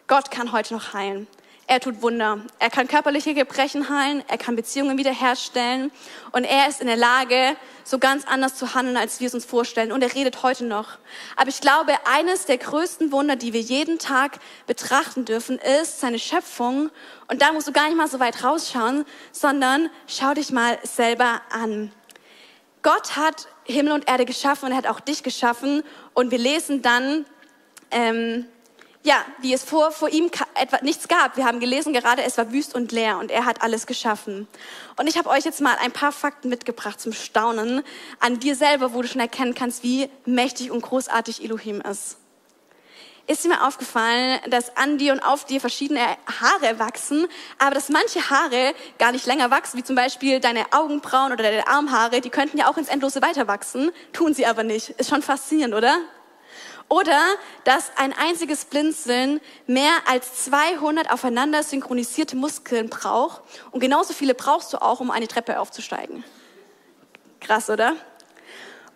Gott 0.07 0.31
kann 0.31 0.53
heute 0.53 0.75
noch 0.75 0.93
heilen. 0.93 1.27
Er 1.67 1.81
tut 1.81 2.03
Wunder. 2.03 2.41
Er 2.59 2.69
kann 2.69 2.89
körperliche 2.89 3.33
Gebrechen 3.33 3.89
heilen, 3.89 4.23
er 4.29 4.37
kann 4.37 4.55
Beziehungen 4.55 4.99
wiederherstellen 4.99 5.91
und 6.33 6.45
er 6.45 6.69
ist 6.69 6.83
in 6.83 6.87
der 6.87 6.97
Lage, 6.97 7.57
so 7.85 7.99
ganz 7.99 8.27
anders 8.27 8.55
zu 8.55 8.75
handeln, 8.75 8.99
als 8.99 9.21
wir 9.21 9.29
es 9.29 9.35
uns 9.35 9.47
vorstellen. 9.47 9.91
Und 9.91 10.03
er 10.03 10.15
redet 10.15 10.43
heute 10.43 10.65
noch. 10.65 10.99
Aber 11.37 11.49
ich 11.49 11.63
glaube, 11.63 11.95
eines 12.05 12.45
der 12.45 12.59
größten 12.59 13.13
Wunder, 13.13 13.37
die 13.37 13.55
wir 13.55 13.63
jeden 13.63 13.99
Tag 13.99 14.41
betrachten 14.67 15.25
dürfen, 15.25 15.59
ist 15.59 16.01
seine 16.01 16.19
Schöpfung. 16.19 16.91
Und 17.29 17.41
da 17.41 17.53
musst 17.53 17.67
du 17.67 17.73
gar 17.73 17.87
nicht 17.87 17.97
mal 17.97 18.09
so 18.09 18.21
weit 18.21 18.45
rausschauen, 18.45 19.07
sondern 19.33 19.89
schau 20.07 20.35
dich 20.35 20.51
mal 20.51 20.79
selber 20.83 21.41
an. 21.51 21.93
Gott 22.83 23.17
hat 23.17 23.49
Himmel 23.65 23.95
und 23.95 24.09
Erde 24.09 24.27
geschaffen 24.27 24.67
und 24.67 24.73
er 24.73 24.79
hat 24.79 24.87
auch 24.87 25.01
dich 25.01 25.23
geschaffen. 25.23 25.83
Und 26.13 26.31
wir 26.31 26.39
lesen 26.39 26.83
dann, 26.83 27.25
ähm, 27.91 28.47
ja, 29.05 29.23
wie 29.39 29.53
es 29.53 29.63
vor, 29.63 29.93
vor 29.93 30.09
ihm 30.09 30.31
etwa 30.55 30.79
nichts 30.83 31.09
gab. 31.09 31.37
Wir 31.37 31.45
haben 31.45 31.61
gelesen 31.61 31.93
gerade, 31.93 32.23
es 32.23 32.39
war 32.39 32.51
wüst 32.53 32.75
und 32.75 32.91
leer 32.91 33.19
und 33.19 33.31
er 33.31 33.45
hat 33.45 33.63
alles 33.63 33.87
geschaffen. 33.87 34.49
Und 34.97 35.07
ich 35.07 35.19
habe 35.19 35.29
euch 35.29 35.45
jetzt 35.45 35.61
mal 35.61 35.77
ein 35.83 35.93
paar 35.93 36.11
Fakten 36.11 36.49
mitgebracht 36.49 36.99
zum 36.99 37.13
Staunen 37.13 37.83
an 38.19 38.41
dir 38.41 38.57
selber, 38.57 38.95
wo 38.95 39.03
du 39.03 39.09
schon 39.09 39.21
erkennen 39.21 39.55
kannst, 39.55 39.83
wie 39.83 40.09
mächtig 40.25 40.71
und 40.71 40.81
großartig 40.81 41.45
Elohim 41.45 41.83
ist. 41.83 42.17
Ist 43.27 43.47
mir 43.47 43.67
aufgefallen, 43.67 44.39
dass 44.49 44.75
an 44.77 44.97
dir 44.97 45.13
und 45.13 45.21
auf 45.21 45.45
dir 45.45 45.61
verschiedene 45.61 46.01
Haare 46.41 46.79
wachsen, 46.79 47.27
aber 47.59 47.75
dass 47.75 47.91
manche 47.91 48.31
Haare 48.31 48.75
gar 48.99 49.13
nicht 49.13 49.27
länger 49.27 49.51
wachsen, 49.51 49.79
wie 49.79 49.85
zum 49.85 49.97
Beispiel 49.97 50.41
deine 50.41 50.65
Augenbrauen 50.73 51.33
oder 51.33 51.43
deine 51.43 51.67
Armhaare, 51.69 52.23
die 52.23 52.31
könnten 52.31 52.59
ja 52.59 52.71
auch 52.71 52.79
ins 52.79 52.89
Endlose 52.89 53.21
weiter 53.21 53.49
wachsen, 53.49 53.93
tun 54.15 54.33
sie 54.33 54.47
aber 54.47 54.63
nicht. 54.63 54.91
Ist 54.91 55.11
schon 55.11 55.23
faszinierend, 55.23 55.75
oder? 55.75 55.99
Oder 56.89 57.21
dass 57.65 57.93
ein 57.97 58.13
einziges 58.13 58.67
Blinzeln 58.67 59.41
mehr 59.67 59.93
als 60.07 60.45
200 60.45 61.11
aufeinander 61.11 61.63
synchronisierte 61.63 62.37
Muskeln 62.37 62.89
braucht. 62.89 63.43
Und 63.71 63.81
genauso 63.81 64.13
viele 64.13 64.35
brauchst 64.35 64.73
du 64.73 64.83
auch, 64.83 65.01
um 65.01 65.11
eine 65.11 65.27
Treppe 65.29 65.59
aufzusteigen. 65.59 66.25
Krass, 67.41 67.71
oder? 67.71 67.97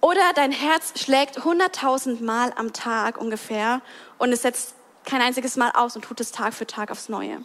Oder 0.01 0.33
dein 0.35 0.53
Herz 0.53 0.93
schlägt 1.01 1.41
100.000 1.41 2.23
Mal 2.23 2.53
am 2.57 2.73
Tag 2.73 3.19
ungefähr 3.19 3.81
und 4.19 4.33
es 4.33 4.43
setzt 4.43 4.75
kein 5.05 5.21
einziges 5.21 5.57
Mal 5.57 5.73
aus 5.73 5.97
und 5.97 6.03
tut 6.03 6.21
es 6.21 6.31
Tag 6.31 6.55
für 6.55 6.67
Tag 6.67 6.91
aufs 6.91 7.09
Neue. 7.09 7.43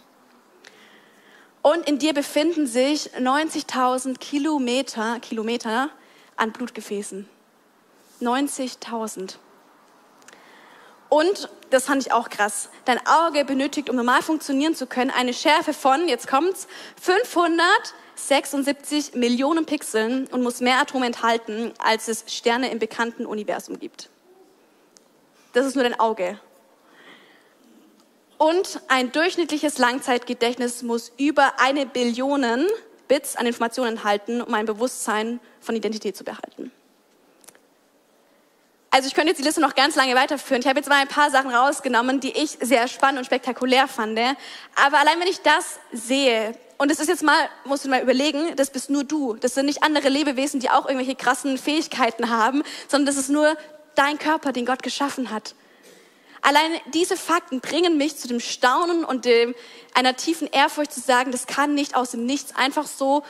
Und 1.62 1.88
in 1.88 1.98
dir 1.98 2.12
befinden 2.12 2.66
sich 2.66 3.10
90.000 3.16 4.18
Kilometer, 4.18 5.18
Kilometer 5.20 5.88
an 6.36 6.52
Blutgefäßen. 6.52 7.28
90.000. 8.20 9.36
Und, 11.14 11.48
das 11.70 11.84
fand 11.84 12.04
ich 12.04 12.12
auch 12.12 12.28
krass, 12.28 12.70
dein 12.86 12.98
Auge 13.06 13.44
benötigt, 13.44 13.88
um 13.88 13.94
normal 13.94 14.20
funktionieren 14.20 14.74
zu 14.74 14.88
können, 14.88 15.12
eine 15.12 15.32
Schärfe 15.32 15.72
von, 15.72 16.08
jetzt 16.08 16.26
kommt's, 16.26 16.66
576 17.00 19.14
Millionen 19.14 19.64
Pixeln 19.64 20.26
und 20.26 20.42
muss 20.42 20.58
mehr 20.58 20.80
Atome 20.80 21.06
enthalten, 21.06 21.72
als 21.78 22.08
es 22.08 22.24
Sterne 22.26 22.72
im 22.72 22.80
bekannten 22.80 23.26
Universum 23.26 23.78
gibt. 23.78 24.10
Das 25.52 25.64
ist 25.64 25.76
nur 25.76 25.84
dein 25.84 26.00
Auge. 26.00 26.40
Und 28.36 28.80
ein 28.88 29.12
durchschnittliches 29.12 29.78
Langzeitgedächtnis 29.78 30.82
muss 30.82 31.12
über 31.16 31.60
eine 31.60 31.86
Billion 31.86 32.66
Bits 33.06 33.36
an 33.36 33.46
Informationen 33.46 33.90
enthalten, 33.90 34.42
um 34.42 34.52
ein 34.52 34.66
Bewusstsein 34.66 35.38
von 35.60 35.76
Identität 35.76 36.16
zu 36.16 36.24
behalten. 36.24 36.72
Also 38.94 39.08
ich 39.08 39.14
könnte 39.14 39.30
jetzt 39.30 39.40
die 39.40 39.42
Liste 39.42 39.60
noch 39.60 39.74
ganz 39.74 39.96
lange 39.96 40.14
weiterführen. 40.14 40.62
Ich 40.62 40.68
habe 40.68 40.78
jetzt 40.78 40.88
mal 40.88 41.00
ein 41.00 41.08
paar 41.08 41.28
Sachen 41.28 41.50
rausgenommen, 41.50 42.20
die 42.20 42.30
ich 42.30 42.58
sehr 42.60 42.86
spannend 42.86 43.18
und 43.18 43.24
spektakulär 43.24 43.88
fand. 43.88 44.16
Aber 44.76 45.00
allein 45.00 45.18
wenn 45.18 45.26
ich 45.26 45.40
das 45.40 45.80
sehe, 45.90 46.54
und 46.78 46.92
das 46.92 47.00
ist 47.00 47.08
jetzt 47.08 47.24
mal, 47.24 47.48
musst 47.64 47.84
du 47.84 47.88
mal 47.88 48.00
überlegen, 48.00 48.54
das 48.54 48.70
bist 48.70 48.90
nur 48.90 49.02
du. 49.02 49.34
Das 49.34 49.54
sind 49.54 49.66
nicht 49.66 49.82
andere 49.82 50.08
Lebewesen, 50.08 50.60
die 50.60 50.70
auch 50.70 50.86
irgendwelche 50.86 51.16
krassen 51.16 51.58
Fähigkeiten 51.58 52.30
haben, 52.30 52.62
sondern 52.86 53.06
das 53.06 53.16
ist 53.16 53.30
nur 53.30 53.56
dein 53.96 54.16
Körper, 54.16 54.52
den 54.52 54.64
Gott 54.64 54.84
geschaffen 54.84 55.32
hat. 55.32 55.56
Allein 56.40 56.70
diese 56.92 57.16
Fakten 57.16 57.58
bringen 57.58 57.96
mich 57.96 58.16
zu 58.16 58.28
dem 58.28 58.38
Staunen 58.38 59.04
und 59.04 59.24
dem, 59.24 59.56
einer 59.94 60.14
tiefen 60.14 60.46
Ehrfurcht 60.46 60.92
zu 60.92 61.00
sagen, 61.00 61.32
das 61.32 61.48
kann 61.48 61.74
nicht 61.74 61.96
aus 61.96 62.12
dem 62.12 62.26
Nichts 62.26 62.54
einfach 62.54 62.86
so 62.86 63.24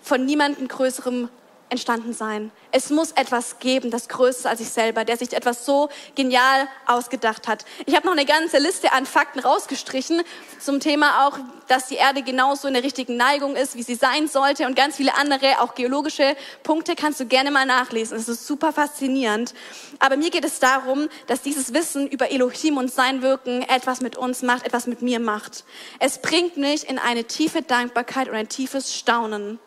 von 0.00 0.24
niemandem 0.24 0.68
Größerem 0.68 1.28
entstanden 1.70 2.12
sein. 2.12 2.50
Es 2.72 2.90
muss 2.90 3.12
etwas 3.12 3.58
geben, 3.58 3.90
das 3.90 4.06
ist 4.06 4.46
als 4.46 4.60
ich 4.60 4.68
selber, 4.68 5.04
der 5.04 5.16
sich 5.16 5.32
etwas 5.32 5.64
so 5.64 5.88
genial 6.14 6.68
ausgedacht 6.86 7.48
hat. 7.48 7.64
Ich 7.86 7.94
habe 7.94 8.06
noch 8.06 8.14
eine 8.14 8.24
ganze 8.24 8.58
Liste 8.58 8.92
an 8.92 9.06
Fakten 9.06 9.40
rausgestrichen 9.40 10.22
zum 10.58 10.80
Thema 10.80 11.26
auch, 11.26 11.38
dass 11.68 11.86
die 11.86 11.96
Erde 11.96 12.22
genauso 12.22 12.68
in 12.68 12.74
der 12.74 12.82
richtigen 12.82 13.16
Neigung 13.16 13.56
ist, 13.56 13.76
wie 13.76 13.82
sie 13.82 13.94
sein 13.94 14.28
sollte 14.28 14.66
und 14.66 14.74
ganz 14.74 14.96
viele 14.96 15.16
andere, 15.16 15.60
auch 15.60 15.74
geologische 15.74 16.36
Punkte 16.62 16.94
kannst 16.94 17.20
du 17.20 17.26
gerne 17.26 17.50
mal 17.50 17.66
nachlesen. 17.66 18.16
Es 18.16 18.28
ist 18.28 18.46
super 18.46 18.72
faszinierend. 18.72 19.54
Aber 19.98 20.16
mir 20.16 20.30
geht 20.30 20.44
es 20.44 20.58
darum, 20.58 21.08
dass 21.26 21.42
dieses 21.42 21.74
Wissen 21.74 22.08
über 22.08 22.30
Elohim 22.30 22.76
und 22.76 22.90
sein 22.92 23.22
Wirken 23.22 23.62
etwas 23.62 24.00
mit 24.00 24.16
uns 24.16 24.42
macht, 24.42 24.66
etwas 24.66 24.86
mit 24.86 25.02
mir 25.02 25.20
macht. 25.20 25.64
Es 25.98 26.20
bringt 26.20 26.56
mich 26.56 26.88
in 26.88 26.98
eine 26.98 27.24
tiefe 27.24 27.62
Dankbarkeit 27.62 28.28
und 28.28 28.34
ein 28.34 28.48
tiefes 28.48 28.94
Staunen. 28.94 29.58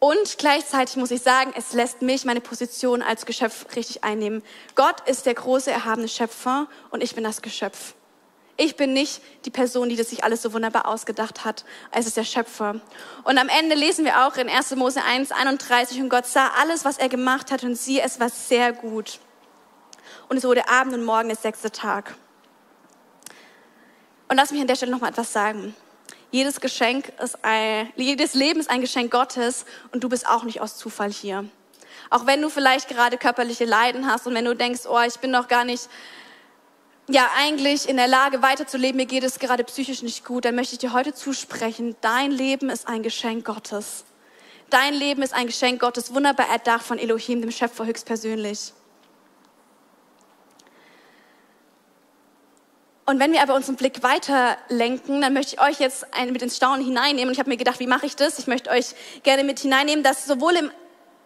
Und 0.00 0.38
gleichzeitig 0.38 0.96
muss 0.96 1.10
ich 1.10 1.22
sagen, 1.22 1.52
es 1.56 1.72
lässt 1.72 2.02
mich 2.02 2.24
meine 2.24 2.40
Position 2.40 3.02
als 3.02 3.26
Geschöpf 3.26 3.66
richtig 3.74 4.04
einnehmen. 4.04 4.42
Gott 4.76 5.00
ist 5.08 5.26
der 5.26 5.34
große, 5.34 5.70
erhabene 5.70 6.08
Schöpfer 6.08 6.68
und 6.90 7.02
ich 7.02 7.14
bin 7.14 7.24
das 7.24 7.42
Geschöpf. 7.42 7.94
Ich 8.60 8.76
bin 8.76 8.92
nicht 8.92 9.22
die 9.44 9.50
Person, 9.50 9.88
die 9.88 9.96
das 9.96 10.10
sich 10.10 10.24
alles 10.24 10.42
so 10.42 10.52
wunderbar 10.52 10.86
ausgedacht 10.86 11.44
hat. 11.44 11.64
Es 11.92 12.06
ist 12.06 12.16
der 12.16 12.24
Schöpfer. 12.24 12.80
Und 13.22 13.38
am 13.38 13.48
Ende 13.48 13.76
lesen 13.76 14.04
wir 14.04 14.26
auch 14.26 14.36
in 14.36 14.48
1. 14.48 14.74
Mose 14.74 15.02
1, 15.02 15.30
31, 15.30 16.00
und 16.00 16.08
Gott 16.08 16.26
sah 16.26 16.50
alles, 16.60 16.84
was 16.84 16.98
er 16.98 17.08
gemacht 17.08 17.52
hat, 17.52 17.62
und 17.62 17.76
siehe, 17.76 18.02
es 18.02 18.18
war 18.18 18.28
sehr 18.28 18.72
gut. 18.72 19.20
Und 20.28 20.38
es 20.38 20.44
wurde 20.44 20.68
Abend 20.68 20.94
und 20.94 21.04
Morgen 21.04 21.28
der 21.28 21.36
sechste 21.36 21.70
Tag. 21.70 22.16
Und 24.28 24.36
lass 24.36 24.50
mich 24.50 24.60
an 24.60 24.66
der 24.66 24.74
Stelle 24.74 24.90
noch 24.90 25.00
mal 25.00 25.10
etwas 25.10 25.32
sagen. 25.32 25.74
Jedes 26.30 26.60
Geschenk 26.60 27.10
ist 27.22 27.42
ein, 27.42 27.90
jedes 27.96 28.34
Leben 28.34 28.60
ist 28.60 28.68
ein 28.68 28.82
Geschenk 28.82 29.10
Gottes 29.10 29.64
und 29.92 30.04
du 30.04 30.10
bist 30.10 30.28
auch 30.28 30.44
nicht 30.44 30.60
aus 30.60 30.76
Zufall 30.76 31.10
hier. 31.10 31.46
Auch 32.10 32.26
wenn 32.26 32.42
du 32.42 32.50
vielleicht 32.50 32.88
gerade 32.88 33.16
körperliche 33.16 33.64
Leiden 33.64 34.06
hast 34.10 34.26
und 34.26 34.34
wenn 34.34 34.44
du 34.44 34.54
denkst, 34.54 34.82
oh, 34.88 35.00
ich 35.06 35.16
bin 35.16 35.32
doch 35.32 35.48
gar 35.48 35.64
nicht, 35.64 35.88
ja, 37.08 37.30
eigentlich 37.38 37.88
in 37.88 37.96
der 37.96 38.08
Lage 38.08 38.42
weiterzuleben, 38.42 38.96
mir 38.96 39.06
geht 39.06 39.24
es 39.24 39.38
gerade 39.38 39.64
psychisch 39.64 40.02
nicht 40.02 40.24
gut, 40.26 40.44
dann 40.44 40.54
möchte 40.54 40.74
ich 40.74 40.78
dir 40.78 40.92
heute 40.92 41.14
zusprechen, 41.14 41.96
dein 42.02 42.30
Leben 42.30 42.68
ist 42.68 42.86
ein 42.86 43.02
Geschenk 43.02 43.46
Gottes. 43.46 44.04
Dein 44.68 44.92
Leben 44.92 45.22
ist 45.22 45.32
ein 45.32 45.46
Geschenk 45.46 45.80
Gottes, 45.80 46.12
wunderbar 46.12 46.48
erdacht 46.50 46.84
von 46.84 46.98
Elohim, 46.98 47.40
dem 47.40 47.50
Schöpfer 47.50 47.86
höchstpersönlich. 47.86 48.74
Und 53.08 53.20
wenn 53.20 53.32
wir 53.32 53.40
aber 53.40 53.54
unseren 53.54 53.76
Blick 53.76 54.02
weiter 54.02 54.58
lenken, 54.68 55.22
dann 55.22 55.32
möchte 55.32 55.54
ich 55.54 55.62
euch 55.62 55.80
jetzt 55.80 56.04
mit 56.30 56.42
ins 56.42 56.58
Staunen 56.58 56.84
hineinnehmen. 56.84 57.28
Und 57.28 57.32
ich 57.32 57.38
habe 57.38 57.48
mir 57.48 57.56
gedacht, 57.56 57.80
wie 57.80 57.86
mache 57.86 58.04
ich 58.04 58.16
das? 58.16 58.38
Ich 58.38 58.46
möchte 58.46 58.68
euch 58.68 58.94
gerne 59.22 59.44
mit 59.44 59.60
hineinnehmen, 59.60 60.04
dass 60.04 60.26
sowohl 60.26 60.56
im 60.56 60.70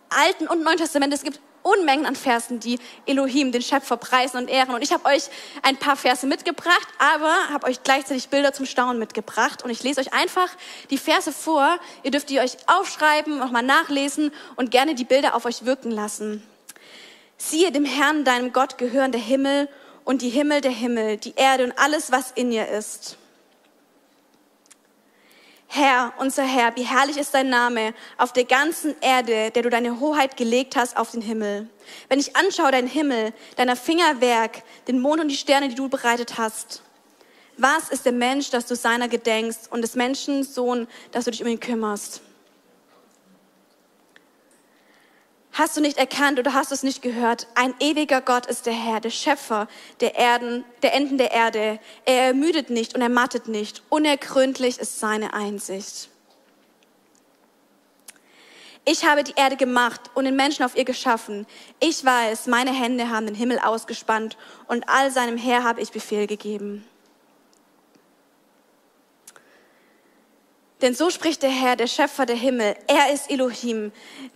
Alten 0.09 0.47
und 0.47 0.63
Neuen 0.63 0.77
Testament 0.77 1.13
es 1.13 1.25
gibt 1.25 1.41
Unmengen 1.65 2.07
an 2.07 2.15
Versen, 2.15 2.61
die 2.61 2.79
Elohim, 3.05 3.51
den 3.51 3.63
Schöpfer, 3.63 3.97
preisen 3.97 4.37
und 4.37 4.49
ehren. 4.49 4.77
Und 4.77 4.83
ich 4.83 4.93
habe 4.93 5.07
euch 5.07 5.25
ein 5.63 5.77
paar 5.77 5.97
Verse 5.97 6.25
mitgebracht, 6.25 6.87
aber 7.01 7.35
habe 7.53 7.67
euch 7.67 7.83
gleichzeitig 7.83 8.29
Bilder 8.29 8.53
zum 8.53 8.67
Staunen 8.67 9.01
mitgebracht. 9.01 9.65
Und 9.65 9.71
ich 9.71 9.83
lese 9.83 10.01
euch 10.03 10.13
einfach 10.13 10.51
die 10.91 10.99
Verse 10.99 11.33
vor. 11.33 11.81
Ihr 12.05 12.13
dürft 12.13 12.31
die 12.31 12.39
euch 12.39 12.59
aufschreiben, 12.69 13.41
nochmal 13.41 13.65
nachlesen 13.65 14.31
und 14.55 14.71
gerne 14.71 14.95
die 14.95 15.05
Bilder 15.05 15.35
auf 15.35 15.47
euch 15.47 15.65
wirken 15.65 15.91
lassen. 15.91 16.45
Siehe, 17.39 17.73
dem 17.73 17.85
Herrn, 17.85 18.25
deinem 18.25 18.53
Gott, 18.53 18.79
gehören 18.79 19.11
der 19.11 19.21
Himmel 19.21 19.69
und 20.05 20.23
die 20.23 20.31
Himmel 20.31 20.61
der 20.61 20.71
Himmel, 20.71 21.17
die 21.17 21.35
Erde 21.37 21.65
und 21.65 21.79
alles, 21.79 22.13
was 22.13 22.33
in 22.33 22.53
ihr 22.53 22.69
ist. 22.69 23.17
Herr, 25.75 26.13
unser 26.19 26.43
Herr, 26.43 26.77
wie 26.77 26.83
herrlich 26.83 27.17
ist 27.17 27.33
dein 27.33 27.49
Name 27.49 27.95
auf 28.19 28.35
der 28.35 28.45
ganzen 28.45 28.95
Erde, 29.01 29.51
der 29.51 29.63
du 29.63 29.71
deine 29.71 30.01
Hoheit 30.01 30.37
gelegt 30.37 30.77
hast 30.77 30.99
auf 30.99 31.13
den 31.13 31.23
Himmel. 31.23 31.67
Wenn 32.11 32.21
ich 32.21 32.37
anschaue 32.37 32.71
dein 32.71 32.87
Himmel, 32.87 33.33
deiner 33.57 33.75
Fingerwerk, 33.75 34.65
den 34.87 35.01
Mond 35.01 35.23
und 35.23 35.29
die 35.29 35.37
Sterne, 35.37 35.71
die 35.71 35.75
du 35.75 35.89
bereitet 35.89 36.37
hast. 36.37 36.83
Was 37.57 37.89
ist 37.89 38.05
der 38.05 38.13
Mensch, 38.13 38.51
dass 38.51 38.67
du 38.67 38.77
seiner 38.77 39.09
gedenkst 39.09 39.71
und 39.71 39.81
des 39.81 39.95
Menschen 39.95 40.45
Sohn, 40.45 40.89
dass 41.11 41.25
du 41.25 41.31
dich 41.31 41.43
um 41.43 41.49
ihn 41.49 41.59
kümmerst? 41.59 42.21
Hast 45.55 45.77
du 45.77 45.83
nicht 45.83 45.99
erkannt 45.99 46.39
oder 46.39 46.55
hast 46.55 46.71
du 46.71 46.75
es 46.75 46.83
nicht 46.83 47.03
gehört? 47.03 47.47
Ein 47.55 47.75
ewiger 47.79 48.23
Gott 48.23 48.47
ist 48.47 48.65
der 48.65 48.73
Herr, 48.73 49.01
der 49.01 49.11
Schöpfer 49.11 49.69
der 50.01 50.15
Erden, 50.15 50.65
der 50.83 50.95
Enden 50.95 51.19
der 51.19 51.31
Erde. 51.31 51.79
Er 52.07 52.29
ermüdet 52.29 52.71
nicht 52.71 52.95
und 52.95 53.03
ermattet 53.03 53.49
nicht. 53.49 53.83
Unergründlich 53.91 54.79
ist 54.79 54.99
seine 54.99 55.35
Einsicht. 55.35 56.09
Ich 58.87 59.05
habe 59.05 59.25
die 59.25 59.35
Erde 59.37 59.57
gemacht 59.57 60.01
und 60.15 60.25
den 60.25 60.37
Menschen 60.37 60.65
auf 60.65 60.75
ihr 60.75 60.87
geschaffen. 60.87 61.47
Ich 61.81 62.03
weiß, 62.03 62.47
meine 62.47 62.73
Hände 62.73 63.11
haben 63.11 63.27
den 63.27 63.35
Himmel 63.35 63.59
ausgespannt 63.59 64.39
und 64.69 64.89
all 64.89 65.11
seinem 65.11 65.37
Heer 65.37 65.65
habe 65.65 65.83
ich 65.83 65.93
Befehl 65.93 66.27
gegeben. 66.27 66.85
Denn 70.83 70.95
so 70.95 71.11
spricht 71.11 71.45
der 71.45 71.51
Herr, 71.51 71.77
der 71.77 71.87
Schöpfer 71.87 72.27
der 72.27 72.35
Himmel. 72.35 72.75
Er 72.89 73.15
ist 73.15 73.31
Elohim, 73.31 73.93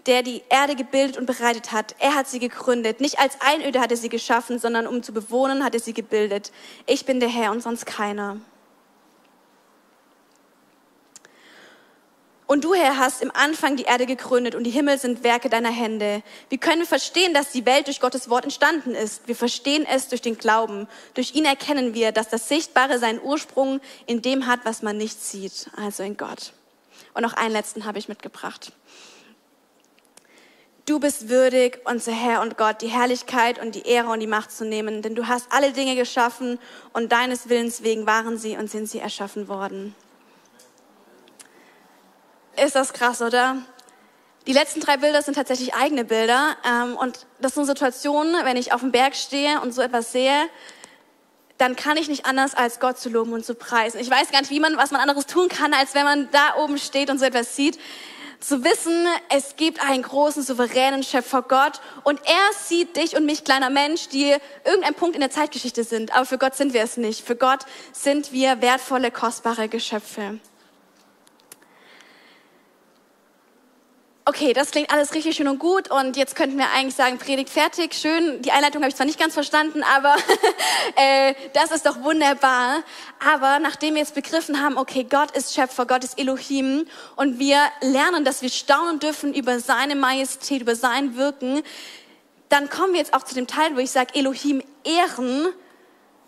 der 0.07 0.23
die 0.23 0.43
Erde 0.49 0.77
gebildet 0.77 1.19
und 1.19 1.27
bereitet 1.27 1.73
hat. 1.73 1.97
Er 1.99 2.15
hat 2.15 2.29
sie 2.29 2.39
gegründet. 2.39 3.01
Nicht 3.01 3.19
als 3.19 3.37
Einöde 3.41 3.81
hat 3.81 3.91
er 3.91 3.97
sie 3.97 4.09
geschaffen, 4.09 4.61
sondern 4.61 4.87
um 4.87 5.03
zu 5.03 5.13
bewohnen 5.13 5.65
hat 5.65 5.75
er 5.75 5.81
sie 5.81 5.93
gebildet. 5.93 6.53
Ich 6.87 7.05
bin 7.05 7.19
der 7.19 7.29
Herr 7.29 7.51
und 7.51 7.65
sonst 7.65 7.85
keiner. 7.85 8.41
Und 12.47 12.63
du, 12.63 12.75
Herr, 12.75 12.97
hast 12.97 13.23
im 13.23 13.33
Anfang 13.35 13.75
die 13.75 13.85
Erde 13.85 14.07
gegründet 14.07 14.55
und 14.55 14.63
die 14.63 14.71
Himmel 14.71 14.99
sind 14.99 15.25
Werke 15.25 15.49
deiner 15.49 15.71
Hände. 15.71 16.23
Wie 16.49 16.59
können 16.59 16.81
wir 16.81 16.87
verstehen, 16.87 17.35
dass 17.35 17.51
die 17.51 17.67
Welt 17.67 17.89
durch 17.89 17.99
Gottes 17.99 18.31
Wort 18.31 18.45
entstanden 18.45 18.95
ist? 18.95 19.27
Wir 19.27 19.35
verstehen 19.35 19.85
es 19.85 20.09
durch 20.09 20.23
den 20.23 20.39
Glauben. 20.39 20.87
Durch 21.15 21.35
ihn 21.35 21.45
erkennen 21.45 21.93
wir, 21.93 22.13
dass 22.13 22.29
das 22.29 22.49
Sichtbare 22.49 23.01
seinen 23.01 23.21
Ursprung 23.21 23.81
in 24.07 24.23
dem 24.23 24.47
hat, 24.47 24.61
was 24.63 24.83
man 24.83 24.97
nicht 24.97 25.21
sieht, 25.21 25.69
also 25.77 26.05
in 26.05 26.17
Gott. 26.17 26.53
Und 27.15 27.23
noch 27.23 27.33
einen 27.33 27.53
letzten 27.53 27.85
habe 27.85 27.99
ich 27.99 28.09
mitgebracht. 28.09 28.73
Du 30.85 31.01
bist 31.01 31.29
würdig, 31.29 31.81
unser 31.85 32.13
Herr 32.13 32.43
und 32.43 32.57
Gott, 32.57 32.81
die 32.81 32.87
Herrlichkeit 32.87 33.61
und 33.61 33.75
die 33.75 33.89
Ehre 33.89 34.11
und 34.11 34.21
die 34.21 34.29
Macht 34.29 34.53
zu 34.53 34.65
nehmen, 34.65 35.03
denn 35.03 35.17
du 35.17 35.27
hast 35.27 35.51
alle 35.51 35.73
Dinge 35.73 35.97
geschaffen 35.97 36.61
und 36.93 37.11
deines 37.11 37.49
Willens 37.49 37.83
wegen 37.83 38.07
waren 38.07 38.39
sie 38.39 38.57
und 38.57 38.71
sind 38.71 38.89
sie 38.89 39.01
erschaffen 39.01 39.49
worden. 39.49 39.97
Ist 42.65 42.75
das 42.75 42.93
krass, 42.93 43.21
oder? 43.21 43.59
Die 44.47 44.53
letzten 44.53 44.81
drei 44.81 44.97
Bilder 44.97 45.21
sind 45.23 45.35
tatsächlich 45.35 45.75
eigene 45.75 46.05
Bilder. 46.05 46.57
Ähm, 46.65 46.97
und 46.97 47.27
das 47.41 47.55
sind 47.55 47.67
Situationen, 47.67 48.45
wenn 48.45 48.57
ich 48.57 48.73
auf 48.73 48.81
dem 48.81 48.93
Berg 48.93 49.15
stehe 49.15 49.61
und 49.61 49.73
so 49.73 49.83
etwas 49.83 50.13
sehe, 50.13 50.49
dann 51.59 51.77
kann 51.77 51.97
ich 51.97 52.09
nicht 52.09 52.27
anders, 52.27 52.55
als 52.55 52.81
Gott 52.81 52.99
zu 52.99 53.09
loben 53.09 53.33
und 53.33 53.45
zu 53.45 53.55
preisen. 53.55 54.01
Ich 54.01 54.11
weiß 54.11 54.31
gar 54.31 54.41
nicht, 54.41 54.51
wie 54.51 54.61
man, 54.61 54.77
was 54.77 54.91
man 54.91 55.01
anderes 55.01 55.27
tun 55.27 55.49
kann, 55.49 55.75
als 55.75 55.95
wenn 55.95 56.05
man 56.05 56.29
da 56.31 56.57
oben 56.57 56.79
steht 56.79 57.11
und 57.11 57.19
so 57.19 57.25
etwas 57.25 57.57
sieht. 57.57 57.79
Zu 58.39 58.63
wissen, 58.65 59.07
es 59.31 59.57
gibt 59.57 59.83
einen 59.83 60.03
großen, 60.03 60.43
souveränen 60.43 61.03
Schöpfer 61.03 61.43
Gott 61.43 61.81
und 62.05 62.21
er 62.25 62.53
sieht 62.59 62.97
dich 62.97 63.17
und 63.17 63.25
mich, 63.25 63.45
kleiner 63.45 63.71
Mensch, 63.71 64.09
die 64.09 64.35
irgendein 64.65 64.95
Punkt 64.95 65.15
in 65.15 65.21
der 65.21 65.31
Zeitgeschichte 65.31 65.85
sind. 65.85 66.15
Aber 66.15 66.27
für 66.27 66.39
Gott 66.39 66.55
sind 66.55 66.75
wir 66.75 66.83
es 66.83 66.97
nicht. 66.99 67.27
Für 67.27 67.37
Gott 67.37 67.61
sind 67.93 68.33
wir 68.33 68.61
wertvolle, 68.61 69.11
kostbare 69.11 69.69
Geschöpfe. 69.69 70.39
Okay, 74.29 74.53
das 74.53 74.73
klingt 74.73 74.91
alles 74.91 75.15
richtig 75.15 75.37
schön 75.37 75.47
und 75.47 75.61
gut 75.61 75.89
und 75.89 76.17
jetzt 76.17 76.35
könnten 76.35 76.59
wir 76.59 76.69
eigentlich 76.73 76.97
sagen, 76.97 77.17
Predigt 77.19 77.49
fertig, 77.49 77.95
schön. 77.95 78.43
Die 78.43 78.51
Einleitung 78.51 78.83
habe 78.83 78.91
ich 78.91 78.97
zwar 78.97 79.07
nicht 79.07 79.21
ganz 79.21 79.35
verstanden, 79.35 79.85
aber 79.85 80.17
äh, 80.97 81.35
das 81.55 81.71
ist 81.71 81.87
doch 81.87 82.03
wunderbar. 82.03 82.83
Aber 83.25 83.61
nachdem 83.61 83.95
wir 83.95 84.01
jetzt 84.01 84.17
begriffen 84.17 84.61
haben, 84.61 84.79
okay, 84.79 85.07
Gott 85.09 85.31
ist 85.31 85.55
Schöpfer, 85.55 85.87
Gott 85.87 86.03
ist 86.03 86.19
Elohim 86.19 86.87
und 87.15 87.39
wir 87.39 87.59
lernen, 87.81 88.25
dass 88.25 88.43
wir 88.43 88.49
staunen 88.49 88.99
dürfen 88.99 89.33
über 89.33 89.61
seine 89.61 89.95
Majestät, 89.95 90.61
über 90.61 90.75
sein 90.75 91.17
Wirken, 91.17 91.63
dann 92.49 92.69
kommen 92.69 92.95
wir 92.95 92.99
jetzt 92.99 93.15
auch 93.15 93.23
zu 93.23 93.35
dem 93.37 93.47
Teil, 93.47 93.77
wo 93.77 93.79
ich 93.79 93.93
sage, 93.93 94.15
Elohim 94.15 94.61
ehren 94.85 95.47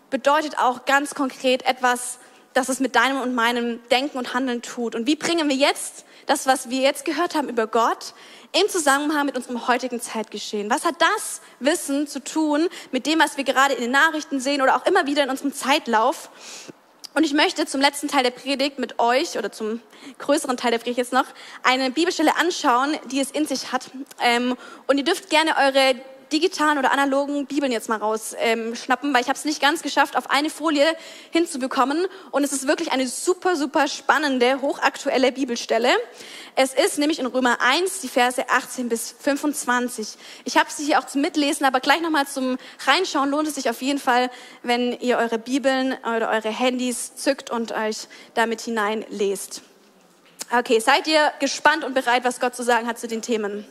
bedeutet 0.09 0.57
auch 0.57 0.85
ganz 0.85 1.15
konkret 1.15 1.63
etwas, 1.65 2.19
das 2.53 2.69
es 2.69 2.79
mit 2.79 2.95
deinem 2.95 3.21
und 3.21 3.35
meinem 3.35 3.79
Denken 3.89 4.17
und 4.17 4.33
Handeln 4.33 4.61
tut. 4.61 4.95
Und 4.95 5.07
wie 5.07 5.15
bringen 5.15 5.49
wir 5.49 5.55
jetzt 5.55 6.05
das, 6.25 6.45
was 6.45 6.69
wir 6.69 6.81
jetzt 6.81 7.05
gehört 7.05 7.33
haben 7.33 7.49
über 7.49 7.65
Gott, 7.65 8.13
im 8.51 8.69
Zusammenhang 8.69 9.25
mit 9.25 9.35
unserem 9.35 9.67
heutigen 9.67 10.01
Zeitgeschehen. 10.01 10.69
Was 10.69 10.85
hat 10.85 10.95
das 10.99 11.41
Wissen 11.59 12.07
zu 12.07 12.23
tun 12.23 12.67
mit 12.91 13.05
dem, 13.05 13.19
was 13.19 13.37
wir 13.37 13.43
gerade 13.43 13.73
in 13.73 13.81
den 13.81 13.91
Nachrichten 13.91 14.39
sehen 14.39 14.61
oder 14.61 14.75
auch 14.75 14.85
immer 14.85 15.07
wieder 15.07 15.23
in 15.23 15.29
unserem 15.29 15.53
Zeitlauf? 15.53 16.29
Und 17.15 17.23
ich 17.23 17.33
möchte 17.33 17.65
zum 17.65 17.81
letzten 17.81 18.07
Teil 18.07 18.23
der 18.23 18.31
Predigt 18.31 18.77
mit 18.77 18.99
euch 18.99 19.37
oder 19.37 19.51
zum 19.51 19.81
größeren 20.19 20.57
Teil 20.57 20.71
der 20.71 20.77
Predigt 20.77 20.99
jetzt 20.99 21.13
noch 21.13 21.25
eine 21.63 21.89
Bibelstelle 21.89 22.35
anschauen, 22.37 22.95
die 23.11 23.19
es 23.19 23.31
in 23.31 23.47
sich 23.47 23.71
hat. 23.71 23.89
Ähm, 24.21 24.55
und 24.87 24.97
ihr 24.97 25.03
dürft 25.03 25.29
gerne 25.29 25.55
eure 25.57 25.95
digitalen 26.31 26.77
oder 26.77 26.91
analogen 26.91 27.45
Bibeln 27.45 27.71
jetzt 27.71 27.89
mal 27.89 27.97
rausschnappen, 27.97 29.09
ähm, 29.09 29.13
weil 29.13 29.21
ich 29.21 29.27
habe 29.27 29.37
es 29.37 29.45
nicht 29.45 29.61
ganz 29.61 29.81
geschafft, 29.81 30.15
auf 30.15 30.29
eine 30.29 30.49
Folie 30.49 30.85
hinzubekommen. 31.31 32.05
Und 32.31 32.43
es 32.43 32.51
ist 32.51 32.67
wirklich 32.67 32.91
eine 32.91 33.07
super, 33.07 33.55
super 33.55 33.87
spannende, 33.87 34.61
hochaktuelle 34.61 35.31
Bibelstelle. 35.31 35.89
Es 36.55 36.73
ist 36.73 36.97
nämlich 36.97 37.19
in 37.19 37.25
Römer 37.25 37.61
1, 37.61 38.01
die 38.01 38.09
Verse 38.09 38.49
18 38.49 38.89
bis 38.89 39.15
25. 39.19 40.15
Ich 40.45 40.57
habe 40.57 40.69
sie 40.69 40.85
hier 40.85 40.99
auch 40.99 41.05
zum 41.05 41.21
Mitlesen, 41.21 41.65
aber 41.65 41.79
gleich 41.79 42.01
nochmal 42.01 42.27
zum 42.27 42.57
Reinschauen 42.85 43.29
lohnt 43.29 43.47
es 43.47 43.55
sich 43.55 43.69
auf 43.69 43.81
jeden 43.81 43.99
Fall, 43.99 44.29
wenn 44.63 44.93
ihr 44.99 45.17
eure 45.17 45.39
Bibeln 45.39 45.95
oder 46.03 46.29
eure 46.29 46.49
Handys 46.49 47.15
zückt 47.15 47.49
und 47.49 47.71
euch 47.71 48.07
damit 48.33 48.61
hineinlest. 48.61 49.61
Okay, 50.51 50.79
seid 50.79 51.07
ihr 51.07 51.31
gespannt 51.39 51.83
und 51.83 51.93
bereit, 51.93 52.23
was 52.23 52.39
Gott 52.39 52.55
zu 52.55 52.63
sagen 52.63 52.87
hat 52.87 52.97
zu 52.97 53.07
den 53.07 53.21
Themen? 53.21 53.65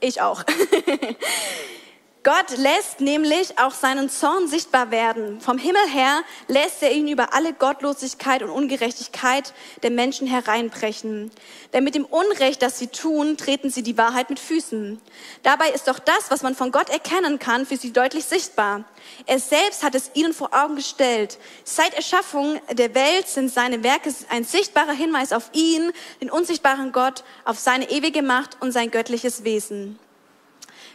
Ich 0.00 0.20
auch. 0.20 0.42
Gott 2.24 2.56
lässt 2.56 3.00
nämlich 3.00 3.58
auch 3.60 3.72
seinen 3.72 4.10
Zorn 4.10 4.48
sichtbar 4.48 4.90
werden. 4.90 5.40
Vom 5.40 5.56
Himmel 5.56 5.86
her 5.88 6.22
lässt 6.48 6.82
er 6.82 6.90
ihn 6.92 7.06
über 7.06 7.32
alle 7.32 7.52
Gottlosigkeit 7.52 8.42
und 8.42 8.50
Ungerechtigkeit 8.50 9.54
der 9.84 9.90
Menschen 9.90 10.26
hereinbrechen. 10.26 11.30
Denn 11.72 11.84
mit 11.84 11.94
dem 11.94 12.04
Unrecht, 12.04 12.60
das 12.60 12.78
sie 12.78 12.88
tun, 12.88 13.36
treten 13.36 13.70
sie 13.70 13.84
die 13.84 13.96
Wahrheit 13.96 14.30
mit 14.30 14.40
Füßen. 14.40 15.00
Dabei 15.44 15.70
ist 15.70 15.86
doch 15.86 16.00
das, 16.00 16.30
was 16.30 16.42
man 16.42 16.56
von 16.56 16.72
Gott 16.72 16.90
erkennen 16.90 17.38
kann, 17.38 17.66
für 17.66 17.76
sie 17.76 17.92
deutlich 17.92 18.24
sichtbar. 18.24 18.84
Er 19.26 19.38
selbst 19.38 19.84
hat 19.84 19.94
es 19.94 20.10
ihnen 20.14 20.34
vor 20.34 20.50
Augen 20.52 20.74
gestellt. 20.74 21.38
Seit 21.62 21.94
Erschaffung 21.94 22.60
der 22.72 22.96
Welt 22.96 23.28
sind 23.28 23.52
seine 23.52 23.84
Werke 23.84 24.12
ein 24.28 24.42
sichtbarer 24.42 24.92
Hinweis 24.92 25.32
auf 25.32 25.50
ihn, 25.52 25.92
den 26.20 26.30
unsichtbaren 26.30 26.90
Gott, 26.90 27.22
auf 27.44 27.60
seine 27.60 27.90
ewige 27.90 28.22
Macht 28.22 28.60
und 28.60 28.72
sein 28.72 28.90
göttliches 28.90 29.44
Wesen. 29.44 30.00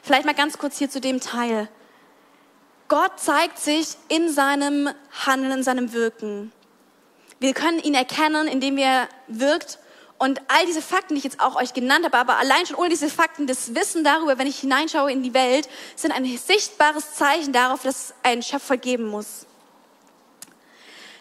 Vielleicht 0.03 0.25
mal 0.25 0.35
ganz 0.35 0.57
kurz 0.57 0.77
hier 0.77 0.89
zu 0.89 0.99
dem 0.99 1.21
Teil. 1.21 1.69
Gott 2.89 3.21
zeigt 3.21 3.57
sich 3.57 3.95
in 4.09 4.29
seinem 4.29 4.89
Handeln, 5.25 5.53
in 5.53 5.63
seinem 5.63 5.93
Wirken. 5.93 6.51
Wir 7.39 7.53
können 7.53 7.79
ihn 7.79 7.95
erkennen, 7.95 8.47
indem 8.49 8.77
er 8.77 9.07
wirkt. 9.27 9.79
Und 10.17 10.41
all 10.49 10.65
diese 10.65 10.81
Fakten, 10.81 11.15
die 11.15 11.19
ich 11.19 11.23
jetzt 11.23 11.39
auch 11.39 11.55
euch 11.55 11.73
genannt 11.73 12.03
habe, 12.03 12.17
aber 12.17 12.37
allein 12.37 12.65
schon 12.65 12.75
ohne 12.75 12.89
diese 12.89 13.09
Fakten, 13.09 13.47
das 13.47 13.75
Wissen 13.75 14.03
darüber, 14.03 14.37
wenn 14.37 14.47
ich 14.47 14.59
hineinschaue 14.59 15.11
in 15.11 15.23
die 15.23 15.33
Welt, 15.33 15.69
sind 15.95 16.11
ein 16.11 16.25
sichtbares 16.37 17.15
Zeichen 17.15 17.53
darauf, 17.53 17.83
dass 17.83 17.95
es 17.95 18.13
einen 18.23 18.43
Schöpfer 18.43 18.75
geben 18.75 19.07
muss. 19.07 19.45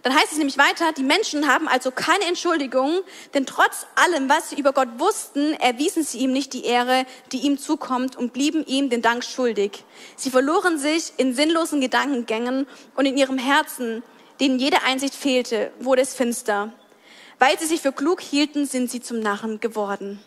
Dann 0.02 0.14
heißt 0.14 0.32
es 0.32 0.38
nämlich 0.38 0.58
weiter, 0.58 0.92
die 0.92 1.04
Menschen 1.04 1.46
haben 1.46 1.68
also 1.68 1.92
keine 1.92 2.24
Entschuldigung, 2.24 3.02
denn 3.34 3.46
trotz 3.46 3.86
allem, 3.94 4.28
was 4.28 4.50
sie 4.50 4.56
über 4.58 4.72
Gott 4.72 4.88
wussten, 4.98 5.54
erwiesen 5.54 6.02
sie 6.02 6.18
ihm 6.18 6.32
nicht 6.32 6.52
die 6.54 6.64
Ehre, 6.64 7.06
die 7.30 7.38
ihm 7.38 7.56
zukommt 7.56 8.16
und 8.16 8.32
blieben 8.32 8.64
ihm 8.66 8.90
den 8.90 9.00
Dank 9.00 9.22
schuldig. 9.22 9.84
Sie 10.16 10.30
verloren 10.30 10.78
sich 10.78 11.12
in 11.18 11.34
sinnlosen 11.34 11.80
Gedankengängen 11.80 12.66
und 12.96 13.06
in 13.06 13.16
ihrem 13.16 13.38
Herzen, 13.38 14.02
denen 14.40 14.58
jede 14.58 14.82
Einsicht 14.82 15.14
fehlte, 15.14 15.70
wurde 15.78 16.02
es 16.02 16.14
finster. 16.14 16.72
Weil 17.38 17.56
sie 17.60 17.66
sich 17.66 17.80
für 17.80 17.92
klug 17.92 18.20
hielten, 18.20 18.66
sind 18.66 18.90
sie 18.90 19.00
zum 19.00 19.20
Narren 19.20 19.60
geworden. 19.60 20.20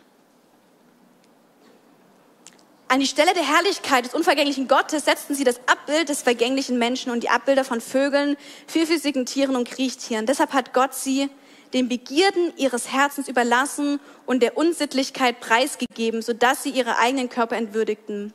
An 2.88 3.00
die 3.00 3.08
Stelle 3.08 3.34
der 3.34 3.48
Herrlichkeit 3.48 4.06
des 4.06 4.14
unvergänglichen 4.14 4.68
Gottes 4.68 5.06
setzten 5.06 5.34
sie 5.34 5.44
das 5.44 5.60
Abbild 5.66 6.08
des 6.08 6.22
vergänglichen 6.22 6.78
Menschen 6.78 7.12
und 7.12 7.24
die 7.24 7.30
Abbilder 7.30 7.64
von 7.64 7.82
Vögeln, 7.82 8.38
vierfüßigen 8.68 9.26
Tieren 9.26 9.56
und 9.56 9.68
Kriechtieren. 9.68 10.28
Deshalb 10.28 10.54
hat 10.54 10.72
Gott 10.72 10.94
sie 10.94 11.30
den 11.74 11.90
Begierden 11.90 12.54
ihres 12.58 12.92
Herzens 12.94 13.28
überlassen 13.28 14.00
und 14.28 14.44
der 14.44 14.56
Unsittlichkeit 14.56 15.40
preisgegeben, 15.40 16.22
sodass 16.22 16.62
sie 16.62 16.70
ihre 16.70 17.00
eigenen 17.00 17.28
Körper 17.28 17.58
entwürdigten. 17.58 18.34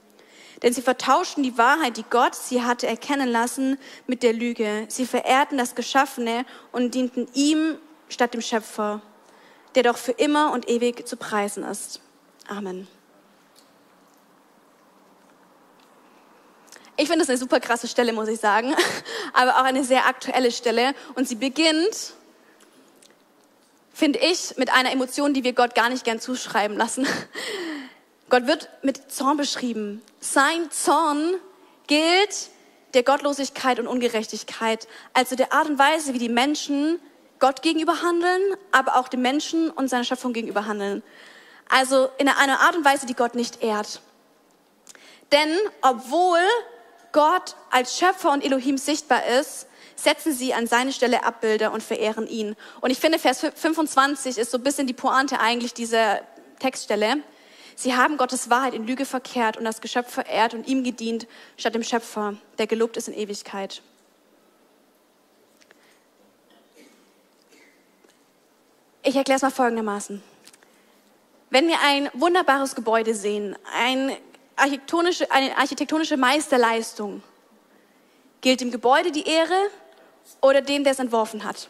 Denn 0.64 0.72
sie 0.72 0.82
vertauschten 0.82 1.44
die 1.44 1.56
Wahrheit, 1.56 1.96
die 1.96 2.04
Gott 2.10 2.34
sie 2.34 2.62
hatte 2.62 2.88
erkennen 2.88 3.28
lassen, 3.28 3.78
mit 4.08 4.24
der 4.24 4.32
Lüge. 4.32 4.84
Sie 4.88 5.06
verehrten 5.06 5.58
das 5.58 5.76
Geschaffene 5.76 6.44
und 6.72 6.96
dienten 6.96 7.28
ihm 7.34 7.78
statt 8.08 8.34
dem 8.34 8.42
Schöpfer, 8.42 9.00
der 9.76 9.84
doch 9.84 9.96
für 9.96 10.12
immer 10.12 10.52
und 10.52 10.68
ewig 10.68 11.06
zu 11.06 11.16
preisen 11.16 11.62
ist. 11.62 12.00
Amen. 12.48 12.88
Ich 17.00 17.08
finde 17.08 17.20
das 17.20 17.30
eine 17.30 17.38
super 17.38 17.60
krasse 17.60 17.88
Stelle, 17.88 18.12
muss 18.12 18.28
ich 18.28 18.38
sagen, 18.38 18.74
aber 19.32 19.56
auch 19.56 19.64
eine 19.64 19.84
sehr 19.84 20.06
aktuelle 20.06 20.52
Stelle. 20.52 20.94
Und 21.14 21.26
sie 21.26 21.34
beginnt, 21.34 22.12
finde 23.94 24.18
ich, 24.18 24.58
mit 24.58 24.70
einer 24.70 24.92
Emotion, 24.92 25.32
die 25.32 25.42
wir 25.42 25.54
Gott 25.54 25.74
gar 25.74 25.88
nicht 25.88 26.04
gern 26.04 26.20
zuschreiben 26.20 26.76
lassen. 26.76 27.06
Gott 28.28 28.46
wird 28.46 28.68
mit 28.82 29.10
Zorn 29.10 29.38
beschrieben. 29.38 30.02
Sein 30.20 30.70
Zorn 30.70 31.36
gilt 31.86 32.50
der 32.92 33.02
Gottlosigkeit 33.02 33.80
und 33.80 33.86
Ungerechtigkeit, 33.86 34.86
also 35.14 35.36
der 35.36 35.54
Art 35.54 35.70
und 35.70 35.78
Weise, 35.78 36.12
wie 36.12 36.18
die 36.18 36.28
Menschen 36.28 37.00
Gott 37.38 37.62
gegenüber 37.62 38.02
handeln, 38.02 38.42
aber 38.72 38.96
auch 38.96 39.08
den 39.08 39.22
Menschen 39.22 39.70
und 39.70 39.88
seiner 39.88 40.04
Schöpfung 40.04 40.34
gegenüber 40.34 40.66
handeln. 40.66 41.02
Also 41.66 42.10
in 42.18 42.28
einer 42.28 42.60
Art 42.60 42.76
und 42.76 42.84
Weise, 42.84 43.06
die 43.06 43.14
Gott 43.14 43.34
nicht 43.34 43.62
ehrt. 43.62 44.02
Denn 45.32 45.56
obwohl 45.80 46.40
Gott 47.12 47.56
als 47.70 47.98
Schöpfer 47.98 48.32
und 48.32 48.44
Elohim 48.44 48.78
sichtbar 48.78 49.24
ist, 49.26 49.66
setzen 49.96 50.32
sie 50.32 50.54
an 50.54 50.66
seine 50.66 50.92
Stelle 50.92 51.24
Abbilder 51.24 51.72
und 51.72 51.82
verehren 51.82 52.26
ihn. 52.26 52.56
Und 52.80 52.90
ich 52.90 52.98
finde, 52.98 53.18
Vers 53.18 53.40
25 53.54 54.38
ist 54.38 54.50
so 54.50 54.58
ein 54.58 54.64
bisschen 54.64 54.86
die 54.86 54.94
Pointe 54.94 55.40
eigentlich 55.40 55.74
dieser 55.74 56.20
Textstelle. 56.58 57.18
Sie 57.76 57.96
haben 57.96 58.16
Gottes 58.16 58.50
Wahrheit 58.50 58.74
in 58.74 58.86
Lüge 58.86 59.06
verkehrt 59.06 59.56
und 59.56 59.64
das 59.64 59.80
Geschöpf 59.80 60.12
verehrt 60.12 60.54
und 60.54 60.66
ihm 60.66 60.84
gedient, 60.84 61.26
statt 61.56 61.74
dem 61.74 61.82
Schöpfer, 61.82 62.34
der 62.58 62.66
gelobt 62.66 62.96
ist 62.96 63.08
in 63.08 63.14
Ewigkeit. 63.14 63.82
Ich 69.02 69.16
erkläre 69.16 69.36
es 69.36 69.42
mal 69.42 69.50
folgendermaßen. 69.50 70.22
Wenn 71.48 71.66
wir 71.68 71.78
ein 71.82 72.10
wunderbares 72.12 72.74
Gebäude 72.74 73.14
sehen, 73.14 73.56
ein 73.74 74.14
architektonische, 74.60 75.30
eine 75.30 75.56
architektonische 75.56 76.16
Meisterleistung, 76.16 77.22
gilt 78.40 78.60
dem 78.60 78.70
Gebäude 78.70 79.10
die 79.10 79.26
Ehre 79.26 79.56
oder 80.40 80.60
dem, 80.60 80.84
der 80.84 80.92
es 80.92 80.98
entworfen 80.98 81.44
hat? 81.44 81.68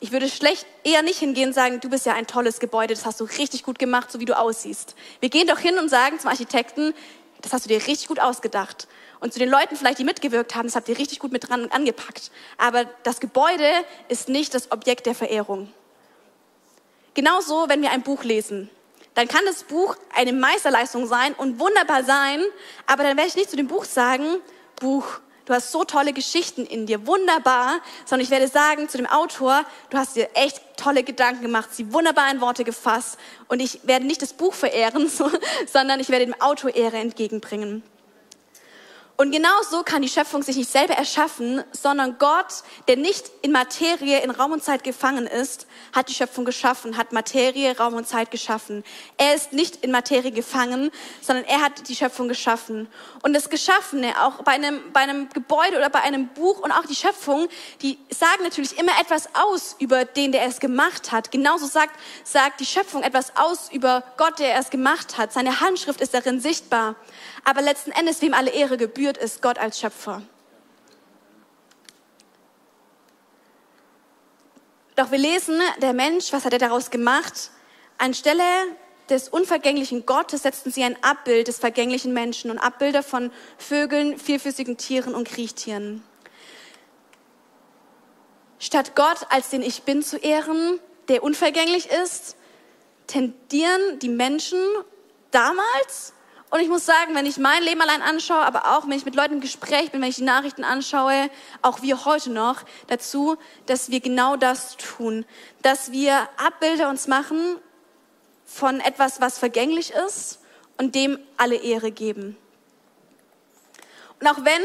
Ich 0.00 0.12
würde 0.12 0.28
schlecht 0.28 0.66
eher 0.82 1.02
nicht 1.02 1.18
hingehen 1.18 1.48
und 1.48 1.54
sagen, 1.54 1.80
du 1.80 1.88
bist 1.88 2.04
ja 2.04 2.12
ein 2.12 2.26
tolles 2.26 2.60
Gebäude, 2.60 2.94
das 2.94 3.06
hast 3.06 3.20
du 3.20 3.24
richtig 3.24 3.62
gut 3.62 3.78
gemacht, 3.78 4.10
so 4.10 4.20
wie 4.20 4.26
du 4.26 4.36
aussiehst. 4.38 4.94
Wir 5.20 5.30
gehen 5.30 5.46
doch 5.46 5.58
hin 5.58 5.78
und 5.78 5.88
sagen 5.88 6.18
zum 6.18 6.30
Architekten, 6.30 6.94
das 7.40 7.52
hast 7.52 7.64
du 7.64 7.68
dir 7.68 7.76
richtig 7.86 8.08
gut 8.08 8.20
ausgedacht. 8.20 8.88
Und 9.20 9.32
zu 9.32 9.38
den 9.38 9.48
Leuten 9.48 9.76
vielleicht, 9.76 9.98
die 9.98 10.04
mitgewirkt 10.04 10.54
haben, 10.54 10.66
das 10.66 10.76
habt 10.76 10.88
ihr 10.88 10.98
richtig 10.98 11.20
gut 11.20 11.32
mit 11.32 11.48
dran 11.48 11.70
angepackt. 11.70 12.30
Aber 12.58 12.84
das 13.02 13.20
Gebäude 13.20 13.66
ist 14.08 14.28
nicht 14.28 14.52
das 14.52 14.70
Objekt 14.72 15.06
der 15.06 15.14
Verehrung. 15.14 15.72
Genauso, 17.14 17.68
wenn 17.68 17.80
wir 17.80 17.90
ein 17.90 18.02
Buch 18.02 18.24
lesen 18.24 18.68
dann 19.14 19.28
kann 19.28 19.44
das 19.46 19.62
Buch 19.64 19.96
eine 20.14 20.32
Meisterleistung 20.32 21.06
sein 21.06 21.34
und 21.34 21.58
wunderbar 21.60 22.04
sein, 22.04 22.42
aber 22.86 23.04
dann 23.04 23.16
werde 23.16 23.28
ich 23.28 23.36
nicht 23.36 23.50
zu 23.50 23.56
dem 23.56 23.68
Buch 23.68 23.84
sagen, 23.84 24.24
Buch, 24.76 25.06
du 25.44 25.54
hast 25.54 25.72
so 25.72 25.84
tolle 25.84 26.12
Geschichten 26.12 26.66
in 26.66 26.86
dir, 26.86 27.06
wunderbar, 27.06 27.80
sondern 28.04 28.24
ich 28.24 28.30
werde 28.30 28.48
sagen 28.48 28.88
zu 28.88 28.96
dem 28.96 29.06
Autor, 29.06 29.64
du 29.90 29.98
hast 29.98 30.16
dir 30.16 30.28
echt 30.34 30.60
tolle 30.76 31.04
Gedanken 31.04 31.42
gemacht, 31.42 31.68
sie 31.72 31.92
wunderbar 31.92 32.30
in 32.30 32.40
Worte 32.40 32.64
gefasst 32.64 33.18
und 33.48 33.60
ich 33.60 33.80
werde 33.84 34.06
nicht 34.06 34.22
das 34.22 34.32
Buch 34.32 34.54
verehren, 34.54 35.10
sondern 35.72 36.00
ich 36.00 36.08
werde 36.08 36.26
dem 36.26 36.40
Autor 36.40 36.74
Ehre 36.74 36.96
entgegenbringen. 36.96 37.82
Und 39.16 39.30
genau 39.30 39.62
so 39.70 39.84
kann 39.84 40.02
die 40.02 40.08
Schöpfung 40.08 40.42
sich 40.42 40.56
nicht 40.56 40.70
selber 40.70 40.94
erschaffen, 40.94 41.62
sondern 41.70 42.18
Gott, 42.18 42.64
der 42.88 42.96
nicht 42.96 43.30
in 43.42 43.52
Materie, 43.52 44.20
in 44.20 44.30
Raum 44.32 44.50
und 44.50 44.64
Zeit 44.64 44.82
gefangen 44.82 45.28
ist, 45.28 45.68
hat 45.92 46.08
die 46.08 46.14
Schöpfung 46.14 46.44
geschaffen, 46.44 46.96
hat 46.96 47.12
Materie, 47.12 47.78
Raum 47.78 47.94
und 47.94 48.08
Zeit 48.08 48.32
geschaffen. 48.32 48.82
Er 49.16 49.36
ist 49.36 49.52
nicht 49.52 49.84
in 49.84 49.92
Materie 49.92 50.32
gefangen, 50.32 50.90
sondern 51.20 51.44
er 51.44 51.62
hat 51.62 51.88
die 51.88 51.94
Schöpfung 51.94 52.26
geschaffen. 52.26 52.88
Und 53.22 53.34
das 53.34 53.50
Geschaffene, 53.50 54.20
auch 54.20 54.42
bei 54.42 54.52
einem, 54.52 54.80
bei 54.92 55.00
einem 55.00 55.28
Gebäude 55.28 55.76
oder 55.76 55.90
bei 55.90 56.00
einem 56.00 56.26
Buch 56.28 56.58
und 56.58 56.72
auch 56.72 56.86
die 56.86 56.96
Schöpfung, 56.96 57.46
die 57.82 57.98
sagen 58.10 58.42
natürlich 58.42 58.76
immer 58.76 58.92
etwas 59.00 59.28
aus 59.34 59.76
über 59.78 60.04
den, 60.04 60.32
der 60.32 60.44
es 60.46 60.58
gemacht 60.58 61.12
hat. 61.12 61.30
Genauso 61.30 61.66
sagt, 61.66 61.94
sagt 62.24 62.58
die 62.58 62.66
Schöpfung 62.66 63.04
etwas 63.04 63.36
aus 63.36 63.70
über 63.70 64.02
Gott, 64.16 64.40
der 64.40 64.56
es 64.56 64.70
gemacht 64.70 65.18
hat. 65.18 65.32
Seine 65.32 65.60
Handschrift 65.60 66.00
ist 66.00 66.14
darin 66.14 66.40
sichtbar. 66.40 66.96
Aber 67.44 67.60
letzten 67.60 67.92
Endes, 67.92 68.22
wem 68.22 68.32
alle 68.32 68.50
Ehre 68.50 68.78
gebührt, 68.78 69.03
ist 69.08 69.42
Gott 69.42 69.58
als 69.58 69.78
Schöpfer. 69.78 70.22
Doch 74.96 75.10
wir 75.10 75.18
lesen, 75.18 75.60
der 75.82 75.92
Mensch, 75.92 76.32
was 76.32 76.44
hat 76.44 76.52
er 76.52 76.58
daraus 76.58 76.90
gemacht? 76.90 77.50
Anstelle 77.98 78.42
des 79.10 79.28
unvergänglichen 79.28 80.06
Gottes 80.06 80.42
setzten 80.42 80.70
sie 80.70 80.82
ein 80.82 80.96
Abbild 81.02 81.48
des 81.48 81.58
vergänglichen 81.58 82.14
Menschen 82.14 82.50
und 82.50 82.58
Abbilder 82.58 83.02
von 83.02 83.30
Vögeln, 83.58 84.18
vierfüßigen 84.18 84.76
Tieren 84.76 85.14
und 85.14 85.28
Kriechtieren. 85.28 86.02
Statt 88.58 88.94
Gott 88.94 89.26
als 89.28 89.50
den 89.50 89.62
Ich 89.62 89.82
Bin 89.82 90.02
zu 90.02 90.16
ehren, 90.16 90.80
der 91.08 91.22
unvergänglich 91.22 91.90
ist, 91.90 92.36
tendieren 93.06 93.98
die 93.98 94.08
Menschen 94.08 94.58
damals 95.30 96.13
und 96.54 96.60
ich 96.60 96.68
muss 96.68 96.86
sagen, 96.86 97.16
wenn 97.16 97.26
ich 97.26 97.36
mein 97.36 97.64
Leben 97.64 97.80
allein 97.80 98.00
anschaue, 98.00 98.38
aber 98.38 98.76
auch 98.76 98.84
wenn 98.84 98.92
ich 98.92 99.04
mit 99.04 99.16
Leuten 99.16 99.34
im 99.34 99.40
Gespräch 99.40 99.90
bin, 99.90 100.00
wenn 100.00 100.10
ich 100.10 100.14
die 100.14 100.22
Nachrichten 100.22 100.62
anschaue, 100.62 101.28
auch 101.62 101.82
wir 101.82 102.04
heute 102.04 102.30
noch, 102.30 102.62
dazu, 102.86 103.36
dass 103.66 103.90
wir 103.90 103.98
genau 103.98 104.36
das 104.36 104.76
tun. 104.76 105.26
Dass 105.62 105.90
wir 105.90 106.28
Abbilder 106.36 106.90
uns 106.90 107.08
machen 107.08 107.56
von 108.44 108.78
etwas, 108.78 109.20
was 109.20 109.36
vergänglich 109.36 109.94
ist 110.06 110.38
und 110.78 110.94
dem 110.94 111.18
alle 111.38 111.56
Ehre 111.56 111.90
geben. 111.90 112.36
Und 114.20 114.28
auch 114.28 114.44
wenn 114.44 114.62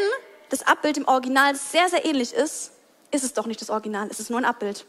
das 0.49 0.67
Abbild 0.67 0.95
im 0.95 1.07
Original 1.07 1.55
sehr, 1.55 1.89
sehr 1.89 2.05
ähnlich 2.05 2.33
ist, 2.33 2.71
ist 3.09 3.23
es 3.23 3.33
doch 3.33 3.47
nicht 3.47 3.61
das 3.61 3.71
Original, 3.71 4.09
es 4.11 4.19
ist 4.19 4.29
nur 4.29 4.37
ein 4.37 4.45
Abbild. 4.45 4.85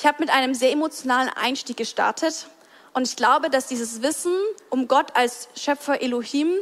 Ich 0.00 0.06
habe 0.06 0.16
mit 0.20 0.30
einem 0.30 0.54
sehr 0.54 0.72
emotionalen 0.72 1.28
Einstieg 1.28 1.76
gestartet 1.76 2.46
und 2.94 3.06
ich 3.06 3.16
glaube, 3.16 3.50
dass 3.50 3.66
dieses 3.66 4.00
Wissen 4.00 4.32
um 4.70 4.88
Gott 4.88 5.14
als 5.14 5.50
Schöpfer 5.54 6.00
Elohim, 6.00 6.54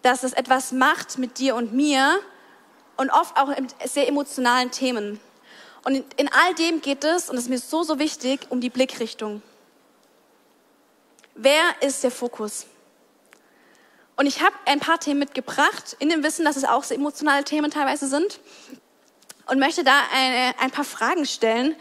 dass 0.00 0.22
es 0.22 0.32
etwas 0.32 0.72
macht 0.72 1.18
mit 1.18 1.36
dir 1.36 1.54
und 1.54 1.74
mir 1.74 2.18
und 2.96 3.10
oft 3.10 3.36
auch 3.36 3.50
in 3.50 3.66
sehr 3.84 4.08
emotionalen 4.08 4.70
Themen. 4.70 5.20
Und 5.84 6.02
in 6.16 6.32
all 6.32 6.54
dem 6.54 6.80
geht 6.80 7.04
es, 7.04 7.28
und 7.28 7.36
das 7.36 7.44
ist 7.44 7.50
mir 7.50 7.58
so, 7.58 7.82
so 7.82 7.98
wichtig, 7.98 8.46
um 8.48 8.62
die 8.62 8.70
Blickrichtung. 8.70 9.42
Wer 11.34 11.62
ist 11.82 12.04
der 12.04 12.10
Fokus? 12.10 12.64
Und 14.16 14.24
ich 14.24 14.40
habe 14.40 14.56
ein 14.64 14.80
paar 14.80 14.98
Themen 14.98 15.18
mitgebracht, 15.18 15.94
in 15.98 16.08
dem 16.08 16.22
Wissen, 16.22 16.46
dass 16.46 16.56
es 16.56 16.64
auch 16.64 16.84
sehr 16.84 16.96
emotionale 16.96 17.44
Themen 17.44 17.70
teilweise 17.70 18.06
sind. 18.06 18.40
Und 19.44 19.58
möchte 19.58 19.84
da 19.84 20.04
eine, 20.10 20.58
ein 20.58 20.70
paar 20.70 20.86
Fragen 20.86 21.26
stellen, 21.26 21.76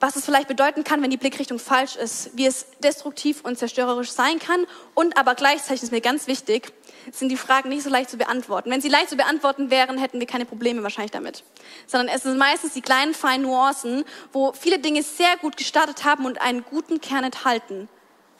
was 0.00 0.14
es 0.14 0.24
vielleicht 0.24 0.48
bedeuten 0.48 0.84
kann, 0.84 1.02
wenn 1.02 1.10
die 1.10 1.16
Blickrichtung 1.16 1.58
falsch 1.58 1.96
ist, 1.96 2.30
wie 2.34 2.46
es 2.46 2.66
destruktiv 2.82 3.40
und 3.42 3.58
zerstörerisch 3.58 4.12
sein 4.12 4.38
kann. 4.38 4.64
Und 4.94 5.18
aber 5.18 5.34
gleichzeitig 5.34 5.82
ist 5.82 5.92
mir 5.92 6.00
ganz 6.00 6.26
wichtig, 6.28 6.72
sind 7.10 7.30
die 7.30 7.36
Fragen 7.36 7.68
nicht 7.68 7.82
so 7.82 7.90
leicht 7.90 8.10
zu 8.10 8.16
beantworten. 8.16 8.70
Wenn 8.70 8.80
sie 8.80 8.88
leicht 8.88 9.10
zu 9.10 9.16
beantworten 9.16 9.70
wären, 9.70 9.98
hätten 9.98 10.20
wir 10.20 10.26
keine 10.26 10.44
Probleme 10.44 10.82
wahrscheinlich 10.82 11.10
damit. 11.10 11.42
Sondern 11.86 12.14
es 12.14 12.22
sind 12.22 12.38
meistens 12.38 12.74
die 12.74 12.80
kleinen, 12.80 13.12
feinen 13.12 13.42
Nuancen, 13.42 14.04
wo 14.32 14.52
viele 14.52 14.78
Dinge 14.78 15.02
sehr 15.02 15.36
gut 15.40 15.56
gestartet 15.56 16.04
haben 16.04 16.26
und 16.26 16.40
einen 16.40 16.64
guten 16.64 17.00
Kern 17.00 17.24
enthalten. 17.24 17.88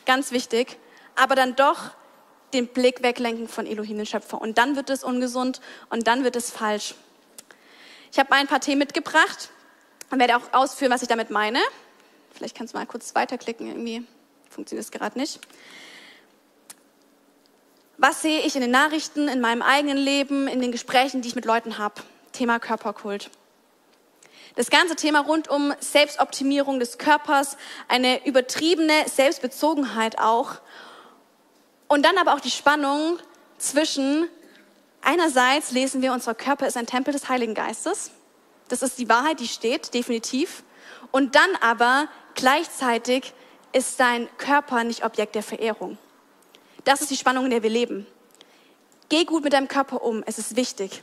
Ganz 0.07 0.31
wichtig. 0.31 0.79
Aber 1.17 1.35
dann 1.35 1.57
doch 1.57 1.91
den 2.53 2.69
Blick 2.69 3.03
weglenken 3.03 3.49
von 3.49 3.67
Elohim, 3.67 3.97
den 3.97 4.07
Schöpfer. 4.07 4.41
Und 4.41 4.59
dann 4.59 4.77
wird 4.77 4.91
es 4.91 5.03
ungesund 5.03 5.61
und 5.91 6.07
dann 6.07 6.23
wird 6.23 6.37
es 6.37 6.51
falsch. 6.51 6.95
Ich 8.13 8.19
habe 8.19 8.33
ein 8.33 8.47
paar 8.47 8.61
Themen 8.61 8.79
mitgebracht 8.79 9.51
und 10.11 10.19
werde 10.19 10.37
auch 10.37 10.53
ausführen, 10.53 10.91
was 10.91 11.03
ich 11.03 11.09
damit 11.09 11.31
meine. 11.31 11.61
Vielleicht 12.33 12.57
kannst 12.57 12.75
du 12.75 12.79
mal 12.79 12.87
kurz 12.87 13.15
weiterklicken, 13.15 13.67
irgendwie 13.67 14.07
funktioniert 14.49 14.85
es 14.85 14.91
gerade 14.91 15.19
nicht. 15.19 15.41
Was 17.97 18.23
sehe 18.23 18.41
ich 18.43 18.55
in 18.55 18.61
den 18.61 18.71
Nachrichten, 18.71 19.27
in 19.29 19.41
meinem 19.41 19.61
eigenen 19.61 19.97
Leben, 19.97 20.47
in 20.47 20.61
den 20.61 20.71
Gesprächen, 20.71 21.21
die 21.21 21.29
ich 21.29 21.35
mit 21.35 21.45
Leuten 21.45 21.79
habe? 21.79 21.97
Thema 22.33 22.61
Körperkult. 22.61 23.31
Das 24.55 24.71
ganze 24.71 24.97
Thema 24.97 25.21
rund 25.21 25.49
um 25.49 25.73
Selbstoptimierung 25.81 26.81
des 26.81 26.99
Körpers, 26.99 27.57
eine 27.89 28.25
übertriebene 28.27 28.93
Selbstbezogenheit 29.09 30.19
auch. 30.19 30.61
Und 31.89 32.05
dann 32.05 32.19
aber 32.19 32.35
auch 32.35 32.41
die 32.41 32.51
Spannung 32.51 33.19
zwischen, 33.59 34.29
einerseits 35.01 35.73
lesen 35.73 36.03
wir, 36.03 36.13
unser 36.13 36.35
Körper 36.35 36.67
ist 36.67 36.77
ein 36.77 36.87
Tempel 36.87 37.13
des 37.13 37.29
Heiligen 37.29 37.55
Geistes. 37.55 38.11
Das 38.69 38.83
ist 38.83 38.99
die 38.99 39.09
Wahrheit, 39.09 39.41
die 39.41 39.49
steht, 39.49 39.95
definitiv. 39.95 40.63
Und 41.11 41.35
dann 41.35 41.57
aber 41.61 42.09
gleichzeitig 42.35 43.33
ist 43.73 43.99
dein 44.01 44.29
Körper 44.39 44.85
nicht 44.85 45.05
Objekt 45.05 45.35
der 45.35 45.43
Verehrung. 45.43 45.99
Das 46.85 47.01
ist 47.01 47.11
die 47.11 47.17
Spannung, 47.17 47.45
in 47.45 47.51
der 47.51 47.63
wir 47.63 47.71
leben. 47.71 48.07
Geh 49.09 49.25
gut 49.25 49.45
mit 49.45 49.53
deinem 49.53 49.69
Körper 49.69 50.03
um, 50.03 50.23
es 50.27 50.39
ist 50.39 50.57
wichtig. 50.57 51.03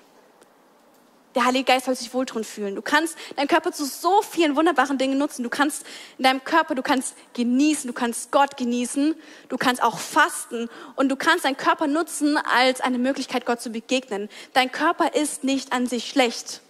Der 1.33 1.43
Heilige 1.43 1.65
Geist 1.65 1.85
soll 1.85 1.95
sich 1.95 2.13
wohltun 2.13 2.45
fühlen. 2.45 2.75
Du 2.75 2.81
kannst 2.81 3.17
deinen 3.35 3.49
Körper 3.49 3.73
zu 3.73 3.83
so 3.83 4.21
vielen 4.21 4.55
wunderbaren 4.55 4.97
Dingen 4.97 5.17
nutzen. 5.17 5.43
Du 5.43 5.49
kannst 5.49 5.85
in 6.17 6.23
deinem 6.23 6.41
Körper, 6.45 6.75
du 6.75 6.81
kannst 6.81 7.13
genießen, 7.33 7.87
du 7.87 7.93
kannst 7.93 8.31
Gott 8.31 8.55
genießen, 8.55 9.15
du 9.49 9.57
kannst 9.57 9.83
auch 9.83 9.99
fasten 9.99 10.69
und 10.95 11.09
du 11.09 11.17
kannst 11.17 11.43
deinen 11.43 11.57
Körper 11.57 11.87
nutzen 11.87 12.37
als 12.37 12.79
eine 12.79 12.99
Möglichkeit, 12.99 13.45
Gott 13.45 13.59
zu 13.59 13.69
begegnen. 13.69 14.29
Dein 14.53 14.71
Körper 14.71 15.13
ist 15.13 15.43
nicht 15.43 15.73
an 15.73 15.87
sich 15.87 16.07
schlecht. 16.07 16.61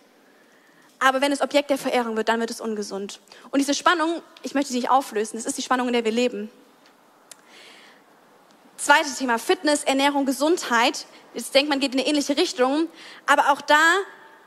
Aber 0.99 1.21
wenn 1.21 1.31
es 1.31 1.41
Objekt 1.41 1.69
der 1.69 1.77
Verehrung 1.77 2.15
wird, 2.17 2.29
dann 2.29 2.39
wird 2.39 2.51
es 2.51 2.61
ungesund. 2.61 3.19
Und 3.51 3.59
diese 3.59 3.73
Spannung, 3.73 4.21
ich 4.43 4.53
möchte 4.53 4.71
sie 4.71 4.79
nicht 4.79 4.89
auflösen, 4.89 5.37
es 5.37 5.45
ist 5.45 5.57
die 5.57 5.61
Spannung, 5.61 5.87
in 5.87 5.93
der 5.93 6.05
wir 6.05 6.11
leben. 6.11 6.49
Zweites 8.77 9.17
Thema, 9.17 9.39
Fitness, 9.39 9.83
Ernährung, 9.83 10.25
Gesundheit. 10.25 11.05
Jetzt 11.33 11.53
denkt 11.55 11.69
man, 11.69 11.79
geht 11.79 11.93
in 11.93 11.99
eine 11.99 12.07
ähnliche 12.07 12.37
Richtung. 12.37 12.87
Aber 13.25 13.51
auch 13.51 13.61
da 13.61 13.79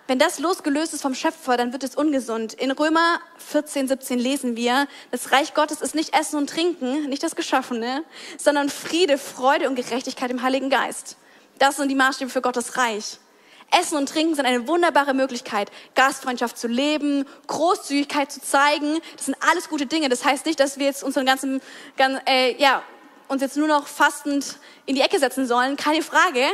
wenn 0.08 0.18
das 0.18 0.38
losgelöst 0.38 0.94
ist 0.94 1.02
vom 1.02 1.14
Schöpfer, 1.14 1.58
dann 1.58 1.74
wird 1.74 1.84
es 1.84 1.94
ungesund. 1.94 2.54
In 2.54 2.70
Römer 2.70 3.20
14, 3.36 3.88
17 3.88 4.18
lesen 4.18 4.56
wir, 4.56 4.88
das 5.10 5.32
Reich 5.32 5.52
Gottes 5.52 5.82
ist 5.82 5.94
nicht 5.94 6.18
Essen 6.18 6.38
und 6.38 6.48
Trinken, 6.48 7.10
nicht 7.10 7.22
das 7.22 7.36
Geschaffene, 7.36 8.02
sondern 8.38 8.70
Friede, 8.70 9.18
Freude 9.18 9.68
und 9.68 9.74
Gerechtigkeit 9.74 10.30
im 10.30 10.40
Heiligen 10.40 10.70
Geist. 10.70 11.18
Das 11.58 11.76
sind 11.76 11.90
die 11.90 11.94
Maßstäbe 11.94 12.30
für 12.30 12.40
Gottes 12.40 12.78
Reich. 12.78 13.18
Essen 13.70 13.98
und 13.98 14.08
Trinken 14.08 14.34
sind 14.34 14.46
eine 14.46 14.66
wunderbare 14.66 15.14
Möglichkeit, 15.14 15.70
Gastfreundschaft 15.94 16.58
zu 16.58 16.68
leben, 16.68 17.26
Großzügigkeit 17.46 18.32
zu 18.32 18.40
zeigen. 18.40 18.98
Das 19.16 19.26
sind 19.26 19.36
alles 19.40 19.68
gute 19.68 19.86
Dinge. 19.86 20.08
Das 20.08 20.24
heißt 20.24 20.46
nicht, 20.46 20.58
dass 20.58 20.78
wir 20.78 20.86
jetzt 20.86 21.04
unseren 21.04 21.26
ganzen, 21.26 21.60
ganz, 21.96 22.20
äh, 22.26 22.54
ja, 22.60 22.82
uns 23.28 23.42
jetzt 23.42 23.56
nur 23.56 23.68
noch 23.68 23.86
fastend 23.86 24.58
in 24.86 24.94
die 24.94 25.02
Ecke 25.02 25.18
setzen 25.18 25.46
sollen. 25.46 25.76
Keine 25.76 26.02
Frage. 26.02 26.44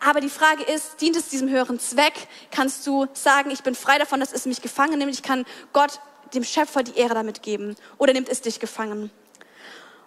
Aber 0.00 0.20
die 0.20 0.30
Frage 0.30 0.62
ist, 0.62 1.00
dient 1.00 1.16
es 1.16 1.28
diesem 1.28 1.48
höheren 1.48 1.78
Zweck? 1.78 2.14
Kannst 2.50 2.86
du 2.86 3.06
sagen, 3.12 3.50
ich 3.50 3.62
bin 3.62 3.74
frei 3.74 3.98
davon, 3.98 4.20
dass 4.20 4.32
es 4.32 4.46
mich 4.46 4.62
gefangen 4.62 4.98
nimmt? 4.98 5.12
Ich 5.12 5.22
kann 5.22 5.44
Gott, 5.72 6.00
dem 6.34 6.44
Schöpfer, 6.44 6.82
die 6.82 6.96
Ehre 6.98 7.14
damit 7.14 7.42
geben. 7.42 7.76
Oder 7.98 8.12
nimmt 8.12 8.28
es 8.28 8.40
dich 8.40 8.60
gefangen? 8.60 9.10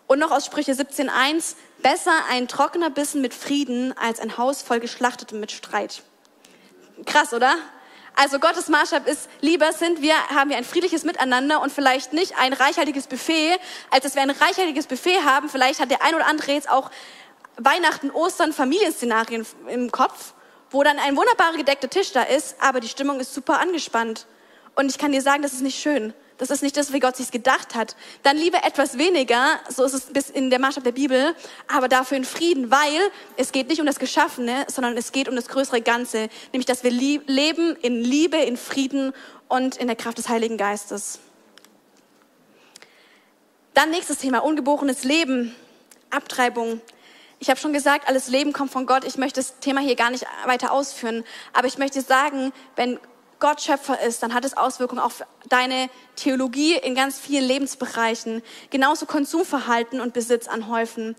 Und 0.07 0.19
noch 0.19 0.31
aus 0.31 0.45
Sprüche 0.45 0.73
17.1, 0.73 1.55
besser 1.81 2.11
ein 2.29 2.47
trockener 2.47 2.89
Bissen 2.89 3.21
mit 3.21 3.33
Frieden 3.33 3.95
als 3.97 4.19
ein 4.19 4.37
Haus 4.37 4.61
voll 4.61 4.79
Geschlachtetem 4.79 5.39
mit 5.39 5.51
Streit. 5.51 6.03
Krass, 7.05 7.33
oder? 7.33 7.55
Also 8.15 8.39
Gottes 8.39 8.67
Maßstab 8.67 9.07
ist, 9.07 9.27
lieber 9.41 9.73
sind 9.73 10.01
wir, 10.01 10.13
haben 10.29 10.51
wir 10.51 10.57
ein 10.57 10.63
friedliches 10.63 11.03
Miteinander 11.03 11.61
und 11.61 11.71
vielleicht 11.71 12.13
nicht 12.13 12.37
ein 12.37 12.53
reichhaltiges 12.53 13.07
Buffet, 13.07 13.57
als 13.89 14.03
dass 14.03 14.15
wir 14.15 14.21
ein 14.21 14.29
reichhaltiges 14.29 14.85
Buffet 14.85 15.23
haben. 15.25 15.49
Vielleicht 15.49 15.79
hat 15.79 15.89
der 15.89 16.03
ein 16.03 16.13
oder 16.13 16.27
andere 16.27 16.51
jetzt 16.51 16.69
auch 16.69 16.91
Weihnachten, 17.57 18.11
Ostern, 18.11 18.53
Familienszenarien 18.53 19.45
im 19.67 19.91
Kopf, 19.91 20.33
wo 20.69 20.83
dann 20.83 20.99
ein 20.99 21.17
wunderbarer 21.17 21.57
gedeckter 21.57 21.89
Tisch 21.89 22.11
da 22.11 22.21
ist, 22.23 22.55
aber 22.59 22.79
die 22.79 22.87
Stimmung 22.87 23.19
ist 23.19 23.33
super 23.33 23.59
angespannt. 23.59 24.27
Und 24.75 24.89
ich 24.89 24.97
kann 24.97 25.11
dir 25.11 25.21
sagen, 25.21 25.41
das 25.41 25.53
ist 25.53 25.61
nicht 25.61 25.79
schön. 25.81 26.13
Das 26.37 26.49
ist 26.49 26.63
nicht 26.63 26.75
das, 26.75 26.91
wie 26.93 26.99
Gott 26.99 27.15
sich 27.15 27.31
gedacht 27.31 27.75
hat. 27.75 27.95
Dann 28.23 28.37
lieber 28.37 28.63
etwas 28.63 28.97
weniger, 28.97 29.59
so 29.69 29.83
ist 29.83 29.93
es 29.93 30.05
bis 30.07 30.29
in 30.29 30.49
der 30.49 30.59
Maßstab 30.59 30.83
der 30.83 30.91
Bibel, 30.91 31.35
aber 31.67 31.87
dafür 31.87 32.17
in 32.17 32.25
Frieden, 32.25 32.71
weil 32.71 32.99
es 33.37 33.51
geht 33.51 33.69
nicht 33.69 33.79
um 33.79 33.85
das 33.85 33.99
Geschaffene, 33.99 34.65
sondern 34.67 34.97
es 34.97 35.11
geht 35.11 35.29
um 35.29 35.35
das 35.35 35.47
größere 35.47 35.81
Ganze, 35.81 36.29
nämlich 36.51 36.65
dass 36.65 36.83
wir 36.83 36.91
leben 36.91 37.75
in 37.81 38.01
Liebe, 38.01 38.37
in 38.37 38.57
Frieden 38.57 39.13
und 39.47 39.77
in 39.77 39.87
der 39.87 39.95
Kraft 39.95 40.17
des 40.17 40.29
Heiligen 40.29 40.57
Geistes. 40.57 41.19
Dann 43.73 43.91
nächstes 43.91 44.19
Thema, 44.19 44.39
ungeborenes 44.43 45.03
Leben, 45.03 45.55
Abtreibung. 46.09 46.81
Ich 47.39 47.49
habe 47.49 47.59
schon 47.59 47.73
gesagt, 47.73 48.07
alles 48.07 48.27
Leben 48.27 48.53
kommt 48.53 48.71
von 48.71 48.85
Gott. 48.85 49.03
Ich 49.03 49.17
möchte 49.17 49.39
das 49.39 49.59
Thema 49.59 49.81
hier 49.81 49.95
gar 49.95 50.11
nicht 50.11 50.25
weiter 50.45 50.71
ausführen, 50.71 51.23
aber 51.53 51.67
ich 51.67 51.77
möchte 51.77 52.01
sagen, 52.01 52.53
wenn 52.75 52.99
Gott 53.39 53.61
Schöpfer 53.61 53.99
ist, 54.01 54.23
dann 54.23 54.33
hat 54.33 54.45
es 54.45 54.55
Auswirkungen 54.55 55.01
auf 55.01 55.23
deine 55.49 55.89
Theologie 56.15 56.75
in 56.75 56.95
ganz 56.95 57.19
vielen 57.19 57.45
Lebensbereichen. 57.45 58.41
Genauso 58.69 59.05
Konsumverhalten 59.05 59.99
und 59.99 60.13
Besitz 60.13 60.47
anhäufen. 60.47 61.15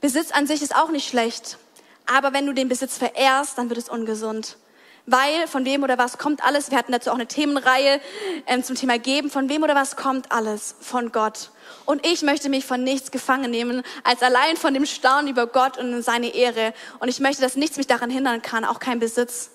Besitz 0.00 0.30
an 0.32 0.46
sich 0.46 0.62
ist 0.62 0.76
auch 0.76 0.90
nicht 0.90 1.08
schlecht, 1.08 1.58
aber 2.06 2.32
wenn 2.32 2.46
du 2.46 2.52
den 2.52 2.68
Besitz 2.68 2.98
verehrst, 2.98 3.56
dann 3.58 3.70
wird 3.70 3.78
es 3.78 3.88
ungesund. 3.88 4.58
Weil 5.06 5.46
von 5.48 5.66
wem 5.66 5.82
oder 5.82 5.98
was 5.98 6.16
kommt 6.16 6.42
alles? 6.42 6.70
Wir 6.70 6.78
hatten 6.78 6.92
dazu 6.92 7.10
auch 7.10 7.14
eine 7.14 7.26
Themenreihe 7.26 8.00
ähm, 8.46 8.64
zum 8.64 8.74
Thema 8.74 8.98
Geben. 8.98 9.30
Von 9.30 9.50
wem 9.50 9.62
oder 9.62 9.74
was 9.74 9.96
kommt 9.96 10.32
alles? 10.32 10.76
Von 10.80 11.12
Gott. 11.12 11.50
Und 11.84 12.06
ich 12.06 12.22
möchte 12.22 12.48
mich 12.48 12.64
von 12.64 12.82
nichts 12.82 13.10
gefangen 13.10 13.50
nehmen, 13.50 13.82
als 14.02 14.22
allein 14.22 14.56
von 14.56 14.72
dem 14.72 14.86
Staunen 14.86 15.28
über 15.28 15.46
Gott 15.46 15.76
und 15.76 16.02
seine 16.02 16.34
Ehre. 16.34 16.72
Und 17.00 17.08
ich 17.08 17.20
möchte, 17.20 17.42
dass 17.42 17.56
nichts 17.56 17.76
mich 17.76 17.86
daran 17.86 18.08
hindern 18.08 18.40
kann, 18.40 18.64
auch 18.64 18.78
kein 18.78 18.98
Besitz. 18.98 19.50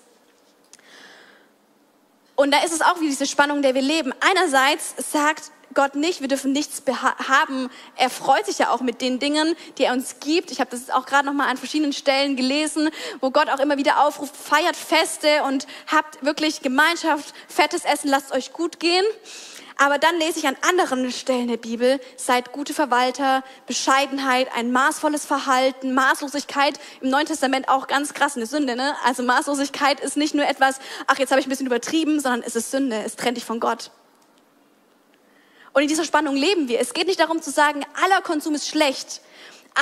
Und 2.40 2.52
da 2.52 2.64
ist 2.64 2.72
es 2.72 2.80
auch 2.80 2.98
wie 3.00 3.06
diese 3.06 3.26
Spannung, 3.26 3.60
der 3.60 3.74
wir 3.74 3.82
leben. 3.82 4.14
Einerseits 4.20 4.94
sagt 5.12 5.50
Gott 5.74 5.94
nicht, 5.94 6.22
wir 6.22 6.28
dürfen 6.28 6.52
nichts 6.52 6.82
haben. 7.28 7.68
Er 7.96 8.08
freut 8.08 8.46
sich 8.46 8.56
ja 8.56 8.70
auch 8.70 8.80
mit 8.80 9.02
den 9.02 9.18
Dingen, 9.18 9.54
die 9.76 9.84
er 9.84 9.92
uns 9.92 10.20
gibt. 10.20 10.50
Ich 10.50 10.58
habe 10.58 10.70
das 10.70 10.88
auch 10.88 11.04
gerade 11.04 11.26
noch 11.26 11.34
mal 11.34 11.50
an 11.50 11.58
verschiedenen 11.58 11.92
Stellen 11.92 12.36
gelesen, 12.36 12.88
wo 13.20 13.30
Gott 13.30 13.50
auch 13.50 13.60
immer 13.60 13.76
wieder 13.76 14.06
aufruft: 14.06 14.34
Feiert 14.34 14.74
Feste 14.74 15.42
und 15.46 15.66
habt 15.86 16.24
wirklich 16.24 16.62
Gemeinschaft, 16.62 17.34
fettes 17.46 17.84
Essen, 17.84 18.08
lasst 18.08 18.32
euch 18.32 18.54
gut 18.54 18.80
gehen. 18.80 19.04
Aber 19.82 19.96
dann 19.96 20.18
lese 20.18 20.38
ich 20.38 20.46
an 20.46 20.58
anderen 20.60 21.10
Stellen 21.10 21.48
der 21.48 21.56
Bibel, 21.56 22.00
seid 22.18 22.52
gute 22.52 22.74
Verwalter, 22.74 23.42
Bescheidenheit, 23.66 24.48
ein 24.54 24.72
maßvolles 24.72 25.24
Verhalten, 25.24 25.94
Maßlosigkeit, 25.94 26.78
im 27.00 27.08
Neuen 27.08 27.24
Testament 27.24 27.66
auch 27.70 27.86
ganz 27.86 28.12
krass 28.12 28.36
eine 28.36 28.44
Sünde. 28.44 28.76
Ne? 28.76 28.94
Also 29.06 29.22
Maßlosigkeit 29.22 29.98
ist 30.00 30.18
nicht 30.18 30.34
nur 30.34 30.46
etwas, 30.46 30.80
ach 31.06 31.18
jetzt 31.18 31.30
habe 31.30 31.40
ich 31.40 31.46
ein 31.46 31.48
bisschen 31.48 31.64
übertrieben, 31.64 32.20
sondern 32.20 32.42
es 32.42 32.56
ist 32.56 32.70
Sünde, 32.70 33.02
es 33.06 33.16
trennt 33.16 33.38
dich 33.38 33.46
von 33.46 33.58
Gott. 33.58 33.90
Und 35.72 35.80
in 35.80 35.88
dieser 35.88 36.04
Spannung 36.04 36.36
leben 36.36 36.68
wir. 36.68 36.78
Es 36.78 36.92
geht 36.92 37.06
nicht 37.06 37.20
darum 37.20 37.40
zu 37.40 37.50
sagen, 37.50 37.80
aller 38.04 38.20
Konsum 38.20 38.54
ist 38.54 38.68
schlecht. 38.68 39.22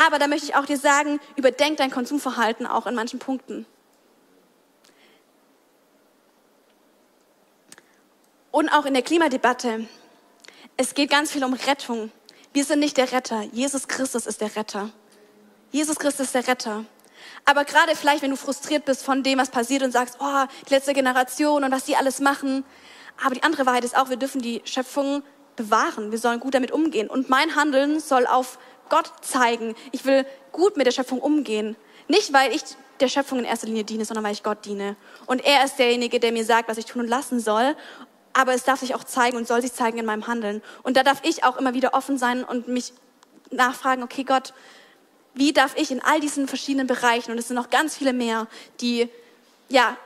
Aber 0.06 0.20
da 0.20 0.28
möchte 0.28 0.46
ich 0.46 0.54
auch 0.54 0.66
dir 0.66 0.78
sagen, 0.78 1.18
überdenk 1.34 1.78
dein 1.78 1.90
Konsumverhalten 1.90 2.68
auch 2.68 2.86
in 2.86 2.94
manchen 2.94 3.18
Punkten. 3.18 3.66
Und 8.50 8.68
auch 8.70 8.86
in 8.86 8.94
der 8.94 9.02
Klimadebatte. 9.02 9.86
Es 10.76 10.94
geht 10.94 11.10
ganz 11.10 11.32
viel 11.32 11.44
um 11.44 11.52
Rettung. 11.52 12.10
Wir 12.52 12.64
sind 12.64 12.80
nicht 12.80 12.96
der 12.96 13.12
Retter. 13.12 13.42
Jesus 13.52 13.88
Christus 13.88 14.26
ist 14.26 14.40
der 14.40 14.56
Retter. 14.56 14.90
Jesus 15.70 15.98
Christus 15.98 16.26
ist 16.26 16.34
der 16.34 16.48
Retter. 16.48 16.84
Aber 17.44 17.64
gerade 17.64 17.94
vielleicht, 17.94 18.22
wenn 18.22 18.30
du 18.30 18.36
frustriert 18.36 18.84
bist 18.84 19.04
von 19.04 19.22
dem, 19.22 19.38
was 19.38 19.50
passiert 19.50 19.82
und 19.82 19.92
sagst, 19.92 20.16
oh, 20.20 20.44
die 20.66 20.74
letzte 20.74 20.94
Generation 20.94 21.64
und 21.64 21.70
was 21.70 21.84
die 21.84 21.96
alles 21.96 22.20
machen. 22.20 22.64
Aber 23.22 23.34
die 23.34 23.42
andere 23.42 23.66
Wahrheit 23.66 23.84
ist 23.84 23.96
auch, 23.96 24.08
wir 24.08 24.16
dürfen 24.16 24.40
die 24.40 24.62
Schöpfung 24.64 25.22
bewahren. 25.56 26.10
Wir 26.10 26.18
sollen 26.18 26.40
gut 26.40 26.54
damit 26.54 26.70
umgehen. 26.70 27.10
Und 27.10 27.28
mein 27.28 27.54
Handeln 27.54 28.00
soll 28.00 28.26
auf 28.26 28.58
Gott 28.88 29.12
zeigen. 29.20 29.74
Ich 29.92 30.06
will 30.06 30.24
gut 30.52 30.76
mit 30.76 30.86
der 30.86 30.92
Schöpfung 30.92 31.20
umgehen. 31.20 31.76
Nicht, 32.06 32.32
weil 32.32 32.54
ich 32.54 32.62
der 33.00 33.08
Schöpfung 33.08 33.38
in 33.38 33.44
erster 33.44 33.66
Linie 33.66 33.84
diene, 33.84 34.04
sondern 34.04 34.24
weil 34.24 34.32
ich 34.32 34.42
Gott 34.42 34.64
diene. 34.64 34.96
Und 35.26 35.44
er 35.44 35.64
ist 35.64 35.78
derjenige, 35.78 36.18
der 36.20 36.32
mir 36.32 36.44
sagt, 36.44 36.68
was 36.68 36.78
ich 36.78 36.86
tun 36.86 37.02
und 37.02 37.08
lassen 37.08 37.40
soll 37.40 37.76
aber 38.38 38.54
es 38.54 38.62
darf 38.62 38.78
sich 38.78 38.94
auch 38.94 39.02
zeigen 39.02 39.36
und 39.36 39.48
soll 39.48 39.62
sich 39.62 39.72
zeigen 39.72 39.98
in 39.98 40.06
meinem 40.06 40.28
Handeln. 40.28 40.62
Und 40.84 40.96
da 40.96 41.02
darf 41.02 41.22
ich 41.24 41.42
auch 41.42 41.56
immer 41.56 41.74
wieder 41.74 41.92
offen 41.92 42.18
sein 42.18 42.44
und 42.44 42.68
mich 42.68 42.92
nachfragen, 43.50 44.04
okay 44.04 44.22
Gott, 44.22 44.54
wie 45.34 45.52
darf 45.52 45.76
ich 45.76 45.90
in 45.90 46.00
all 46.00 46.20
diesen 46.20 46.46
verschiedenen 46.46 46.86
Bereichen, 46.86 47.32
und 47.32 47.38
es 47.38 47.48
sind 47.48 47.56
noch 47.56 47.68
ganz 47.68 47.96
viele 47.96 48.12
mehr, 48.12 48.46
die 48.80 49.08
ja 49.68 49.96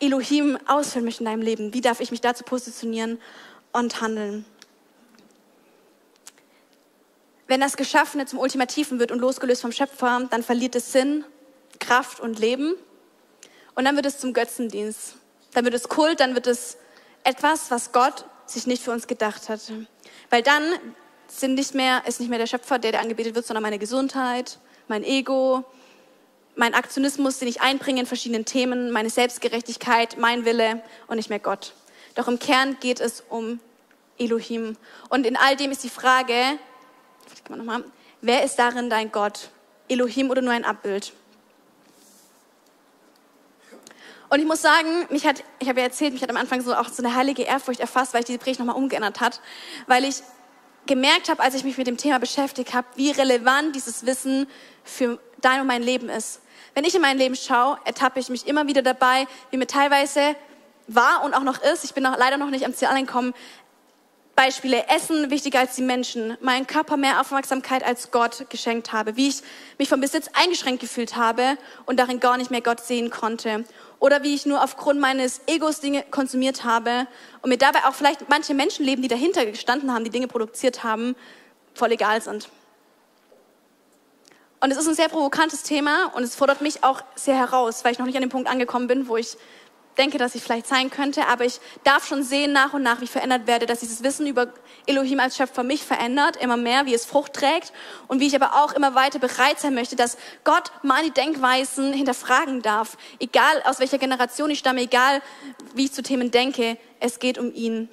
Elohim 0.00 0.58
ausfüllen 0.66 1.04
möchten 1.04 1.24
in 1.24 1.30
deinem 1.32 1.42
Leben, 1.42 1.74
wie 1.74 1.82
darf 1.82 2.00
ich 2.00 2.10
mich 2.10 2.22
dazu 2.22 2.44
positionieren 2.44 3.20
und 3.72 4.00
handeln? 4.00 4.46
Wenn 7.46 7.60
das 7.60 7.76
Geschaffene 7.76 8.24
zum 8.24 8.38
Ultimativen 8.38 9.00
wird 9.00 9.12
und 9.12 9.18
losgelöst 9.18 9.60
vom 9.60 9.72
Schöpfer, 9.72 10.26
dann 10.30 10.42
verliert 10.42 10.74
es 10.76 10.92
Sinn, 10.92 11.26
Kraft 11.78 12.20
und 12.20 12.38
Leben. 12.38 12.74
Und 13.74 13.84
dann 13.84 13.96
wird 13.96 14.06
es 14.06 14.18
zum 14.18 14.32
Götzendienst. 14.32 15.16
Dann 15.52 15.66
wird 15.66 15.74
es 15.74 15.90
Kult, 15.90 16.20
dann 16.20 16.34
wird 16.34 16.46
es 16.46 16.78
etwas, 17.24 17.70
was 17.70 17.92
Gott 17.92 18.24
sich 18.46 18.66
nicht 18.66 18.82
für 18.82 18.90
uns 18.90 19.06
gedacht 19.06 19.48
hat. 19.48 19.60
Weil 20.30 20.42
dann 20.42 20.62
sind 21.28 21.54
nicht 21.54 21.74
mehr, 21.74 22.02
ist 22.06 22.20
nicht 22.20 22.28
mehr 22.28 22.38
der 22.38 22.46
Schöpfer, 22.46 22.78
der, 22.78 22.92
der 22.92 23.00
angebetet 23.00 23.34
wird, 23.34 23.46
sondern 23.46 23.62
meine 23.62 23.78
Gesundheit, 23.78 24.58
mein 24.88 25.04
Ego, 25.04 25.64
mein 26.54 26.74
Aktionismus, 26.74 27.38
den 27.38 27.48
ich 27.48 27.62
einbringe 27.62 28.00
in 28.00 28.06
verschiedenen 28.06 28.44
Themen, 28.44 28.90
meine 28.90 29.10
Selbstgerechtigkeit, 29.10 30.18
mein 30.18 30.44
Wille 30.44 30.82
und 31.06 31.16
nicht 31.16 31.30
mehr 31.30 31.38
Gott. 31.38 31.72
Doch 32.14 32.28
im 32.28 32.38
Kern 32.38 32.76
geht 32.80 33.00
es 33.00 33.24
um 33.28 33.60
Elohim. 34.18 34.76
Und 35.08 35.26
in 35.26 35.36
all 35.36 35.56
dem 35.56 35.70
ist 35.70 35.82
die 35.82 35.88
Frage, 35.88 36.34
wer 38.20 38.44
ist 38.44 38.56
darin 38.56 38.90
dein 38.90 39.10
Gott? 39.10 39.48
Elohim 39.88 40.30
oder 40.30 40.42
nur 40.42 40.52
ein 40.52 40.64
Abbild? 40.64 41.12
Und 44.32 44.40
ich 44.40 44.46
muss 44.46 44.62
sagen, 44.62 45.06
mich 45.10 45.26
hat, 45.26 45.44
ich 45.58 45.68
habe 45.68 45.80
ja 45.80 45.84
erzählt, 45.84 46.14
mich 46.14 46.22
hat 46.22 46.30
am 46.30 46.38
Anfang 46.38 46.62
so 46.62 46.74
auch 46.74 46.88
so 46.88 47.02
eine 47.02 47.14
heilige 47.14 47.42
Ehrfurcht 47.42 47.80
erfasst, 47.80 48.14
weil 48.14 48.20
ich 48.20 48.26
diese 48.26 48.38
Predigt 48.38 48.60
nochmal 48.60 48.76
umgeändert 48.76 49.20
hat, 49.20 49.42
weil 49.86 50.04
ich 50.04 50.22
gemerkt 50.86 51.28
habe, 51.28 51.42
als 51.42 51.54
ich 51.54 51.64
mich 51.64 51.76
mit 51.76 51.86
dem 51.86 51.98
Thema 51.98 52.18
beschäftigt 52.18 52.72
habe, 52.72 52.88
wie 52.96 53.10
relevant 53.10 53.76
dieses 53.76 54.06
Wissen 54.06 54.46
für 54.84 55.20
dein 55.42 55.60
und 55.60 55.66
mein 55.66 55.82
Leben 55.82 56.08
ist. 56.08 56.40
Wenn 56.74 56.84
ich 56.84 56.94
in 56.94 57.02
mein 57.02 57.18
Leben 57.18 57.36
schaue, 57.36 57.76
ertappe 57.84 58.20
ich 58.20 58.30
mich 58.30 58.46
immer 58.46 58.66
wieder 58.66 58.80
dabei, 58.80 59.26
wie 59.50 59.58
mir 59.58 59.66
teilweise 59.66 60.34
war 60.86 61.24
und 61.24 61.34
auch 61.34 61.42
noch 61.42 61.62
ist, 61.62 61.84
ich 61.84 61.92
bin 61.92 62.02
noch, 62.02 62.16
leider 62.16 62.38
noch 62.38 62.48
nicht 62.48 62.64
am 62.64 62.72
Ziel 62.72 62.88
angekommen, 62.88 63.34
Beispiele. 64.34 64.88
Essen 64.88 65.30
wichtiger 65.30 65.60
als 65.60 65.76
die 65.76 65.82
Menschen, 65.82 66.38
meinen 66.40 66.66
Körper 66.66 66.96
mehr 66.96 67.20
Aufmerksamkeit 67.20 67.84
als 67.84 68.10
Gott 68.12 68.46
geschenkt 68.48 68.92
habe, 68.92 69.16
wie 69.16 69.28
ich 69.28 69.42
mich 69.76 69.90
vom 69.90 70.00
Besitz 70.00 70.30
eingeschränkt 70.32 70.80
gefühlt 70.80 71.16
habe 71.16 71.58
und 71.84 72.00
darin 72.00 72.18
gar 72.18 72.38
nicht 72.38 72.50
mehr 72.50 72.62
Gott 72.62 72.80
sehen 72.80 73.10
konnte 73.10 73.64
oder 74.02 74.24
wie 74.24 74.34
ich 74.34 74.46
nur 74.46 74.64
aufgrund 74.64 74.98
meines 74.98 75.42
Egos 75.46 75.78
Dinge 75.78 76.02
konsumiert 76.10 76.64
habe 76.64 77.06
und 77.40 77.50
mir 77.50 77.56
dabei 77.56 77.84
auch 77.86 77.94
vielleicht 77.94 78.28
manche 78.28 78.52
Menschenleben, 78.52 79.00
die 79.00 79.06
dahinter 79.06 79.46
gestanden 79.46 79.94
haben, 79.94 80.02
die 80.02 80.10
Dinge 80.10 80.26
produziert 80.26 80.82
haben, 80.82 81.14
voll 81.72 81.92
egal 81.92 82.20
sind. 82.20 82.48
Und 84.58 84.72
es 84.72 84.76
ist 84.76 84.88
ein 84.88 84.96
sehr 84.96 85.08
provokantes 85.08 85.62
Thema 85.62 86.06
und 86.16 86.24
es 86.24 86.34
fordert 86.34 86.62
mich 86.62 86.82
auch 86.82 87.04
sehr 87.14 87.36
heraus, 87.36 87.84
weil 87.84 87.92
ich 87.92 88.00
noch 88.00 88.06
nicht 88.06 88.16
an 88.16 88.22
dem 88.22 88.28
Punkt 88.28 88.50
angekommen 88.50 88.88
bin, 88.88 89.06
wo 89.06 89.16
ich 89.16 89.36
denke, 89.98 90.18
dass 90.18 90.34
ich 90.34 90.42
vielleicht 90.42 90.66
sein 90.66 90.90
könnte, 90.90 91.26
aber 91.26 91.44
ich 91.44 91.60
darf 91.84 92.06
schon 92.06 92.22
sehen 92.22 92.52
nach 92.52 92.72
und 92.72 92.82
nach, 92.82 93.00
wie 93.00 93.04
ich 93.04 93.10
verändert 93.10 93.46
werde, 93.46 93.66
dass 93.66 93.80
dieses 93.80 94.02
Wissen 94.02 94.26
über 94.26 94.48
Elohim 94.86 95.20
als 95.20 95.36
Schöpfer 95.36 95.62
mich 95.62 95.82
verändert, 95.82 96.36
immer 96.36 96.56
mehr, 96.56 96.86
wie 96.86 96.94
es 96.94 97.04
Frucht 97.04 97.34
trägt 97.34 97.72
und 98.08 98.20
wie 98.20 98.26
ich 98.26 98.34
aber 98.34 98.62
auch 98.62 98.72
immer 98.72 98.94
weiter 98.94 99.18
bereit 99.18 99.60
sein 99.60 99.74
möchte, 99.74 99.96
dass 99.96 100.16
Gott 100.44 100.72
meine 100.82 101.10
Denkweisen 101.10 101.92
hinterfragen 101.92 102.62
darf. 102.62 102.96
Egal 103.18 103.62
aus 103.64 103.80
welcher 103.80 103.98
Generation 103.98 104.50
ich 104.50 104.58
stamme, 104.58 104.80
egal 104.80 105.20
wie 105.74 105.84
ich 105.84 105.92
zu 105.92 106.02
Themen 106.02 106.30
denke, 106.30 106.78
es 107.00 107.18
geht 107.18 107.38
um 107.38 107.52
ihn. 107.54 107.88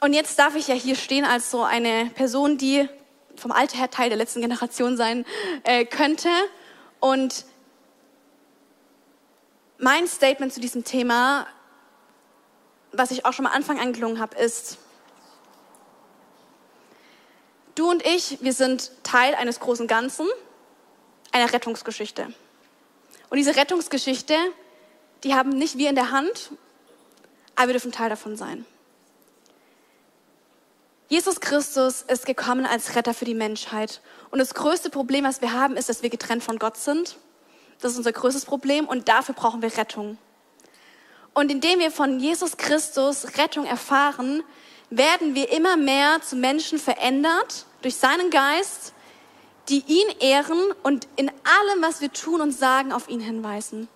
Und 0.00 0.12
jetzt 0.12 0.38
darf 0.38 0.54
ich 0.54 0.68
ja 0.68 0.74
hier 0.74 0.96
stehen 0.96 1.24
als 1.24 1.50
so 1.50 1.62
eine 1.62 2.10
Person, 2.14 2.58
die 2.58 2.88
vom 3.36 3.52
Alter 3.52 3.78
her 3.78 3.90
Teil 3.90 4.10
der 4.10 4.18
letzten 4.18 4.42
Generation 4.42 4.96
sein 4.96 5.24
äh, 5.64 5.84
könnte 5.84 6.28
und 7.00 7.46
mein 9.84 10.08
Statement 10.08 10.50
zu 10.50 10.60
diesem 10.60 10.82
Thema, 10.82 11.46
was 12.90 13.10
ich 13.10 13.26
auch 13.26 13.34
schon 13.34 13.44
mal 13.44 13.52
Anfang 13.52 13.78
angelungen 13.78 14.18
habe, 14.18 14.34
ist, 14.36 14.78
du 17.74 17.90
und 17.90 18.04
ich, 18.04 18.38
wir 18.40 18.54
sind 18.54 18.90
Teil 19.02 19.34
eines 19.34 19.60
großen 19.60 19.86
Ganzen, 19.86 20.26
einer 21.32 21.52
Rettungsgeschichte. 21.52 22.32
Und 23.28 23.36
diese 23.36 23.56
Rettungsgeschichte, 23.56 24.34
die 25.22 25.34
haben 25.34 25.50
nicht 25.50 25.76
wir 25.76 25.90
in 25.90 25.96
der 25.96 26.12
Hand, 26.12 26.52
aber 27.54 27.68
wir 27.68 27.74
dürfen 27.74 27.92
Teil 27.92 28.08
davon 28.08 28.38
sein. 28.38 28.64
Jesus 31.08 31.40
Christus 31.40 32.00
ist 32.00 32.24
gekommen 32.24 32.64
als 32.64 32.96
Retter 32.96 33.12
für 33.12 33.26
die 33.26 33.34
Menschheit. 33.34 34.00
Und 34.30 34.38
das 34.38 34.54
größte 34.54 34.88
Problem, 34.88 35.24
was 35.24 35.42
wir 35.42 35.52
haben, 35.52 35.76
ist, 35.76 35.90
dass 35.90 36.02
wir 36.02 36.08
getrennt 36.08 36.42
von 36.42 36.58
Gott 36.58 36.78
sind 36.78 37.18
das 37.84 37.92
ist 37.92 37.98
unser 37.98 38.12
größtes 38.12 38.46
Problem 38.46 38.86
und 38.86 39.08
dafür 39.10 39.34
brauchen 39.34 39.60
wir 39.60 39.76
Rettung. 39.76 40.16
Und 41.34 41.50
indem 41.50 41.80
wir 41.80 41.90
von 41.90 42.18
Jesus 42.18 42.56
Christus 42.56 43.36
Rettung 43.36 43.66
erfahren, 43.66 44.42
werden 44.88 45.34
wir 45.34 45.52
immer 45.52 45.76
mehr 45.76 46.22
zu 46.22 46.34
Menschen 46.34 46.78
verändert 46.78 47.66
durch 47.82 47.96
seinen 47.96 48.30
Geist, 48.30 48.94
die 49.68 49.84
ihn 49.86 50.08
ehren 50.20 50.58
und 50.82 51.06
in 51.16 51.28
allem, 51.28 51.82
was 51.82 52.00
wir 52.00 52.10
tun 52.10 52.40
und 52.40 52.52
sagen, 52.52 52.90
auf 52.90 53.06
ihn 53.08 53.20
hinweisen. 53.20 53.86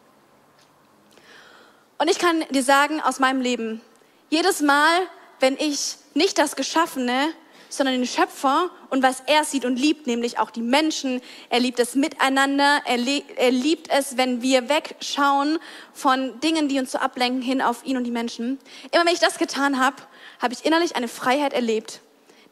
Und 1.96 2.10
ich 2.10 2.18
kann 2.18 2.44
dir 2.50 2.62
sagen 2.62 3.00
aus 3.00 3.20
meinem 3.20 3.40
Leben, 3.40 3.80
jedes 4.28 4.60
Mal, 4.60 5.00
wenn 5.40 5.56
ich 5.56 5.96
nicht 6.12 6.36
das 6.36 6.56
Geschaffene, 6.56 7.30
sondern 7.68 7.96
den 7.96 8.06
Schöpfer 8.06 8.70
und 8.90 9.02
was 9.02 9.22
er 9.26 9.44
sieht 9.44 9.64
und 9.64 9.76
liebt, 9.76 10.06
nämlich 10.06 10.38
auch 10.38 10.50
die 10.50 10.62
Menschen. 10.62 11.20
Er 11.50 11.60
liebt 11.60 11.78
es 11.78 11.94
miteinander. 11.94 12.82
Er, 12.86 12.98
er 13.36 13.50
liebt 13.50 13.90
es, 13.90 14.16
wenn 14.16 14.42
wir 14.42 14.68
wegschauen 14.68 15.58
von 15.92 16.40
Dingen, 16.40 16.68
die 16.68 16.78
uns 16.78 16.92
so 16.92 16.98
ablenken, 16.98 17.42
hin 17.42 17.62
auf 17.62 17.84
ihn 17.84 17.96
und 17.96 18.04
die 18.04 18.10
Menschen. 18.10 18.58
Immer 18.90 19.06
wenn 19.06 19.14
ich 19.14 19.20
das 19.20 19.38
getan 19.38 19.78
habe, 19.78 19.96
habe 20.40 20.54
ich 20.54 20.64
innerlich 20.64 20.96
eine 20.96 21.08
Freiheit 21.08 21.52
erlebt, 21.52 22.00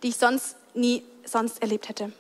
die 0.03 0.09
ich 0.09 0.17
sonst 0.17 0.57
nie 0.75 1.03
sonst 1.25 1.61
erlebt 1.63 1.89
hätte. 1.89 2.13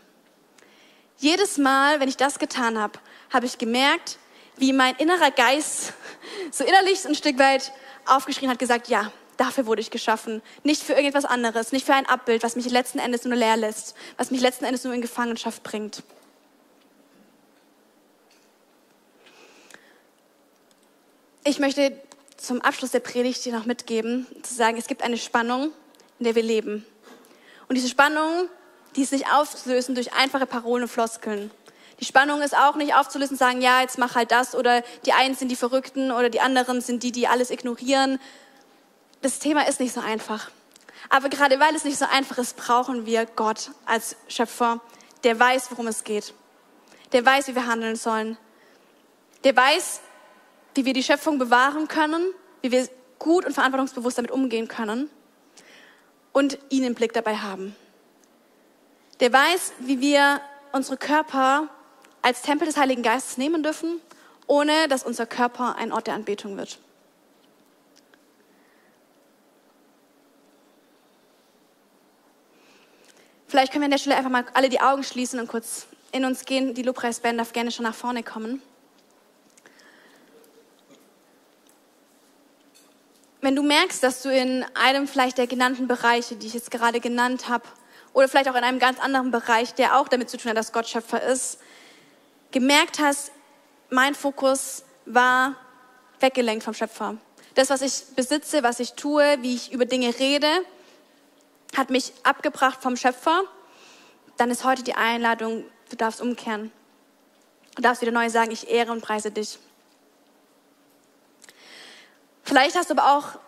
Jedes 1.18 1.58
Mal, 1.58 2.00
wenn 2.00 2.08
ich 2.08 2.16
das 2.16 2.38
getan 2.38 2.78
habe, 2.78 2.98
habe 3.32 3.46
ich 3.46 3.58
gemerkt, 3.58 4.18
wie 4.56 4.72
mein 4.72 4.96
innerer 4.96 5.30
Geist 5.30 5.92
so 6.50 6.64
innerlich 6.64 7.06
ein 7.06 7.14
Stück 7.14 7.38
weit 7.38 7.72
aufgeschrien 8.06 8.50
hat, 8.50 8.58
gesagt, 8.58 8.88
ja, 8.88 9.10
Dafür 9.36 9.66
wurde 9.66 9.82
ich 9.82 9.90
geschaffen. 9.90 10.42
Nicht 10.64 10.82
für 10.82 10.92
irgendetwas 10.92 11.24
anderes, 11.24 11.72
nicht 11.72 11.84
für 11.84 11.94
ein 11.94 12.06
Abbild, 12.06 12.42
was 12.42 12.56
mich 12.56 12.70
letzten 12.70 12.98
Endes 12.98 13.24
nur 13.24 13.36
leer 13.36 13.56
lässt, 13.56 13.94
was 14.16 14.30
mich 14.30 14.40
letzten 14.40 14.64
Endes 14.64 14.84
nur 14.84 14.94
in 14.94 15.02
Gefangenschaft 15.02 15.62
bringt. 15.62 16.02
Ich 21.44 21.58
möchte 21.58 21.92
zum 22.36 22.60
Abschluss 22.60 22.90
der 22.90 23.00
Predigt 23.00 23.44
dir 23.44 23.52
noch 23.52 23.66
mitgeben, 23.66 24.26
zu 24.42 24.54
sagen, 24.54 24.76
es 24.78 24.86
gibt 24.86 25.02
eine 25.02 25.16
Spannung, 25.16 25.70
in 26.18 26.24
der 26.24 26.34
wir 26.34 26.42
leben. 26.42 26.84
Und 27.68 27.76
diese 27.76 27.88
Spannung, 27.88 28.48
die 28.96 29.02
ist 29.02 29.12
nicht 29.12 29.26
aufzulösen 29.32 29.94
durch 29.94 30.12
einfache 30.14 30.46
Parolen 30.46 30.84
und 30.84 30.88
Floskeln. 30.88 31.50
Die 32.00 32.04
Spannung 32.04 32.42
ist 32.42 32.56
auch 32.56 32.76
nicht 32.76 32.94
aufzulösen, 32.94 33.36
sagen, 33.36 33.62
ja, 33.62 33.80
jetzt 33.80 33.98
mach 33.98 34.14
halt 34.14 34.30
das 34.30 34.54
oder 34.54 34.82
die 35.06 35.12
einen 35.12 35.34
sind 35.34 35.48
die 35.48 35.56
Verrückten 35.56 36.10
oder 36.10 36.30
die 36.30 36.40
anderen 36.40 36.80
sind 36.80 37.02
die, 37.02 37.12
die 37.12 37.26
alles 37.26 37.50
ignorieren, 37.50 38.18
das 39.22 39.38
Thema 39.38 39.66
ist 39.68 39.80
nicht 39.80 39.92
so 39.92 40.00
einfach. 40.00 40.50
Aber 41.08 41.28
gerade 41.28 41.60
weil 41.60 41.74
es 41.74 41.84
nicht 41.84 41.98
so 41.98 42.06
einfach 42.06 42.38
ist, 42.38 42.56
brauchen 42.56 43.06
wir 43.06 43.26
Gott 43.26 43.70
als 43.84 44.16
Schöpfer, 44.28 44.80
der 45.24 45.38
weiß, 45.38 45.70
worum 45.70 45.86
es 45.86 46.04
geht. 46.04 46.34
Der 47.12 47.24
weiß, 47.24 47.48
wie 47.48 47.54
wir 47.54 47.66
handeln 47.66 47.96
sollen. 47.96 48.36
Der 49.44 49.56
weiß, 49.56 50.00
wie 50.74 50.84
wir 50.84 50.92
die 50.92 51.02
Schöpfung 51.02 51.38
bewahren 51.38 51.88
können, 51.88 52.32
wie 52.62 52.70
wir 52.70 52.88
gut 53.18 53.44
und 53.44 53.52
verantwortungsbewusst 53.52 54.18
damit 54.18 54.30
umgehen 54.30 54.68
können 54.68 55.10
und 56.32 56.58
ihn 56.68 56.84
im 56.84 56.94
Blick 56.94 57.12
dabei 57.12 57.36
haben. 57.36 57.74
Der 59.20 59.32
weiß, 59.32 59.72
wie 59.78 60.00
wir 60.00 60.40
unsere 60.72 60.96
Körper 60.96 61.68
als 62.20 62.42
Tempel 62.42 62.66
des 62.66 62.76
Heiligen 62.76 63.02
Geistes 63.02 63.38
nehmen 63.38 63.62
dürfen, 63.62 64.00
ohne 64.46 64.88
dass 64.88 65.04
unser 65.04 65.26
Körper 65.26 65.76
ein 65.76 65.92
Ort 65.92 66.08
der 66.08 66.14
Anbetung 66.14 66.56
wird. 66.56 66.78
Vielleicht 73.56 73.72
können 73.72 73.84
wir 73.84 73.86
an 73.86 73.92
der 73.92 73.96
Stelle 73.96 74.16
einfach 74.16 74.30
mal 74.30 74.44
alle 74.52 74.68
die 74.68 74.82
Augen 74.82 75.02
schließen 75.02 75.40
und 75.40 75.48
kurz 75.48 75.86
in 76.12 76.26
uns 76.26 76.44
gehen. 76.44 76.74
Die 76.74 76.82
Lobpreisband 76.82 77.40
darf 77.40 77.54
gerne 77.54 77.70
schon 77.70 77.84
nach 77.84 77.94
vorne 77.94 78.22
kommen. 78.22 78.60
Wenn 83.40 83.56
du 83.56 83.62
merkst, 83.62 84.02
dass 84.02 84.20
du 84.20 84.28
in 84.28 84.62
einem 84.74 85.08
vielleicht 85.08 85.38
der 85.38 85.46
genannten 85.46 85.88
Bereiche, 85.88 86.36
die 86.36 86.48
ich 86.48 86.52
jetzt 86.52 86.70
gerade 86.70 87.00
genannt 87.00 87.48
habe, 87.48 87.64
oder 88.12 88.28
vielleicht 88.28 88.50
auch 88.50 88.56
in 88.56 88.62
einem 88.62 88.78
ganz 88.78 89.00
anderen 89.00 89.30
Bereich, 89.30 89.72
der 89.72 89.98
auch 89.98 90.08
damit 90.08 90.28
zu 90.28 90.36
tun 90.36 90.50
hat, 90.50 90.58
dass 90.58 90.70
Gott 90.74 90.86
Schöpfer 90.86 91.22
ist, 91.22 91.58
gemerkt 92.50 92.98
hast, 92.98 93.32
mein 93.88 94.14
Fokus 94.14 94.84
war 95.06 95.54
weggelenkt 96.20 96.62
vom 96.62 96.74
Schöpfer. 96.74 97.16
Das, 97.54 97.70
was 97.70 97.80
ich 97.80 98.14
besitze, 98.14 98.62
was 98.62 98.80
ich 98.80 98.92
tue, 98.92 99.38
wie 99.40 99.54
ich 99.54 99.72
über 99.72 99.86
Dinge 99.86 100.14
rede, 100.18 100.46
hat 101.74 101.90
mich 101.90 102.12
abgebracht 102.22 102.82
vom 102.82 102.96
Schöpfer, 102.96 103.42
dann 104.36 104.50
ist 104.50 104.64
heute 104.64 104.82
die 104.82 104.94
Einladung, 104.94 105.64
du 105.90 105.96
darfst 105.96 106.20
umkehren. 106.20 106.70
Du 107.74 107.82
darfst 107.82 108.02
wieder 108.02 108.12
neu 108.12 108.28
sagen, 108.30 108.50
ich 108.50 108.68
ehre 108.68 108.92
und 108.92 109.02
preise 109.02 109.30
dich. 109.30 109.58
Vielleicht 112.42 112.76
hast 112.76 112.90
du 112.90 112.94
aber 112.96 113.16
auch 113.16 113.38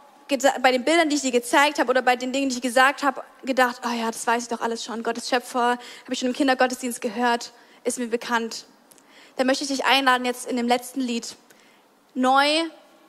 bei 0.60 0.72
den 0.72 0.84
Bildern, 0.84 1.08
die 1.08 1.16
ich 1.16 1.22
dir 1.22 1.30
gezeigt 1.30 1.78
habe 1.78 1.88
oder 1.88 2.02
bei 2.02 2.16
den 2.16 2.32
Dingen, 2.32 2.50
die 2.50 2.56
ich 2.56 2.62
gesagt 2.62 3.02
habe, 3.02 3.22
gedacht, 3.44 3.80
oh 3.86 3.90
ja, 3.90 4.10
das 4.10 4.26
weiß 4.26 4.42
ich 4.42 4.48
doch 4.48 4.60
alles 4.60 4.84
schon. 4.84 5.02
Gottes 5.02 5.28
Schöpfer, 5.28 5.70
habe 5.70 6.12
ich 6.12 6.18
schon 6.18 6.28
im 6.28 6.34
Kindergottesdienst 6.34 7.00
gehört, 7.00 7.52
ist 7.84 7.98
mir 7.98 8.08
bekannt. 8.08 8.66
Dann 9.36 9.46
möchte 9.46 9.64
ich 9.64 9.70
dich 9.70 9.84
einladen, 9.84 10.24
jetzt 10.24 10.46
in 10.46 10.56
dem 10.56 10.68
letzten 10.68 11.00
Lied 11.00 11.36
neu 12.14 12.44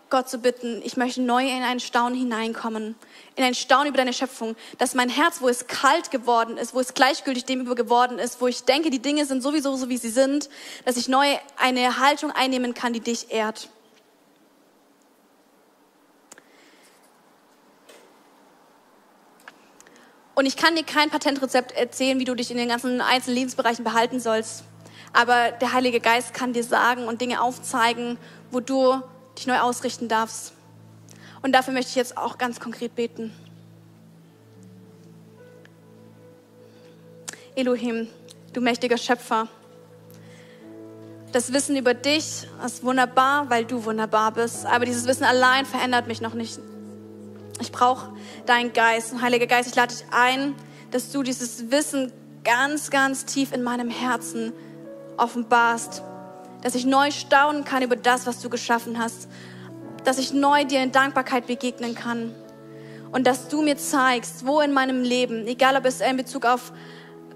Gott 0.09 0.27
zu 0.27 0.39
bitten, 0.39 0.81
ich 0.83 0.97
möchte 0.97 1.21
neu 1.21 1.47
in 1.47 1.61
ein 1.61 1.79
Staunen 1.79 2.17
hineinkommen, 2.17 2.95
in 3.35 3.43
ein 3.43 3.53
Staunen 3.53 3.89
über 3.89 3.97
deine 3.97 4.13
Schöpfung, 4.13 4.55
dass 4.77 4.95
mein 4.95 5.09
Herz, 5.09 5.41
wo 5.41 5.47
es 5.47 5.67
kalt 5.67 6.09
geworden 6.09 6.57
ist, 6.57 6.73
wo 6.73 6.79
es 6.79 6.93
gleichgültig 6.93 7.45
dem 7.45 7.61
über 7.61 7.75
geworden 7.75 8.17
ist, 8.17 8.41
wo 8.41 8.47
ich 8.47 8.63
denke, 8.63 8.89
die 8.89 9.01
Dinge 9.01 9.25
sind 9.25 9.41
sowieso 9.41 9.75
so, 9.75 9.89
wie 9.89 9.97
sie 9.97 10.09
sind, 10.09 10.49
dass 10.85 10.97
ich 10.97 11.07
neu 11.07 11.25
eine 11.57 11.99
Haltung 11.99 12.31
einnehmen 12.31 12.73
kann, 12.73 12.93
die 12.93 12.99
dich 12.99 13.31
ehrt. 13.31 13.69
Und 20.33 20.45
ich 20.45 20.55
kann 20.55 20.75
dir 20.75 20.83
kein 20.83 21.09
Patentrezept 21.09 21.73
erzählen, 21.73 22.17
wie 22.17 22.23
du 22.23 22.33
dich 22.33 22.49
in 22.49 22.57
den 22.57 22.69
ganzen 22.69 23.01
einzelnen 23.01 23.35
Lebensbereichen 23.35 23.83
behalten 23.83 24.19
sollst. 24.19 24.63
Aber 25.11 25.51
der 25.51 25.73
Heilige 25.73 25.99
Geist 25.99 26.33
kann 26.33 26.53
dir 26.53 26.63
sagen 26.63 27.07
und 27.09 27.19
Dinge 27.19 27.41
aufzeigen, 27.41 28.17
wo 28.49 28.59
du 28.59 29.01
dich 29.39 29.47
neu 29.47 29.59
ausrichten 29.59 30.07
darfst. 30.07 30.53
Und 31.41 31.53
dafür 31.53 31.73
möchte 31.73 31.89
ich 31.89 31.95
jetzt 31.95 32.17
auch 32.17 32.37
ganz 32.37 32.59
konkret 32.59 32.95
beten. 32.95 33.33
Elohim, 37.55 38.07
du 38.53 38.61
mächtiger 38.61 38.97
Schöpfer, 38.97 39.47
das 41.31 41.53
Wissen 41.53 41.77
über 41.77 41.93
dich 41.93 42.47
ist 42.65 42.83
wunderbar, 42.83 43.49
weil 43.49 43.63
du 43.63 43.85
wunderbar 43.85 44.31
bist. 44.31 44.65
Aber 44.65 44.85
dieses 44.85 45.05
Wissen 45.05 45.23
allein 45.23 45.65
verändert 45.65 46.07
mich 46.07 46.21
noch 46.21 46.33
nicht. 46.33 46.59
Ich 47.61 47.71
brauche 47.71 48.11
deinen 48.47 48.73
Geist. 48.73 49.13
Und 49.13 49.21
Heiliger 49.21 49.45
Geist, 49.45 49.69
ich 49.69 49.75
lade 49.75 49.93
dich 49.93 50.05
ein, 50.11 50.55
dass 50.89 51.11
du 51.11 51.21
dieses 51.21 51.69
Wissen 51.69 52.11
ganz, 52.43 52.89
ganz 52.89 53.25
tief 53.25 53.51
in 53.51 53.61
meinem 53.61 53.91
Herzen 53.91 54.53
offenbarst 55.17 56.01
dass 56.61 56.75
ich 56.75 56.85
neu 56.85 57.11
staunen 57.11 57.63
kann 57.63 57.83
über 57.83 57.95
das, 57.95 58.27
was 58.27 58.39
du 58.41 58.49
geschaffen 58.49 58.99
hast, 58.99 59.29
dass 60.03 60.17
ich 60.17 60.33
neu 60.33 60.65
dir 60.65 60.81
in 60.81 60.91
Dankbarkeit 60.91 61.47
begegnen 61.47 61.95
kann 61.95 62.33
und 63.11 63.25
dass 63.27 63.47
du 63.47 63.61
mir 63.61 63.77
zeigst, 63.77 64.45
wo 64.45 64.61
in 64.61 64.73
meinem 64.73 65.03
Leben, 65.03 65.47
egal 65.47 65.75
ob 65.75 65.85
es 65.85 66.01
in 66.01 66.17
Bezug 66.17 66.45
auf 66.45 66.71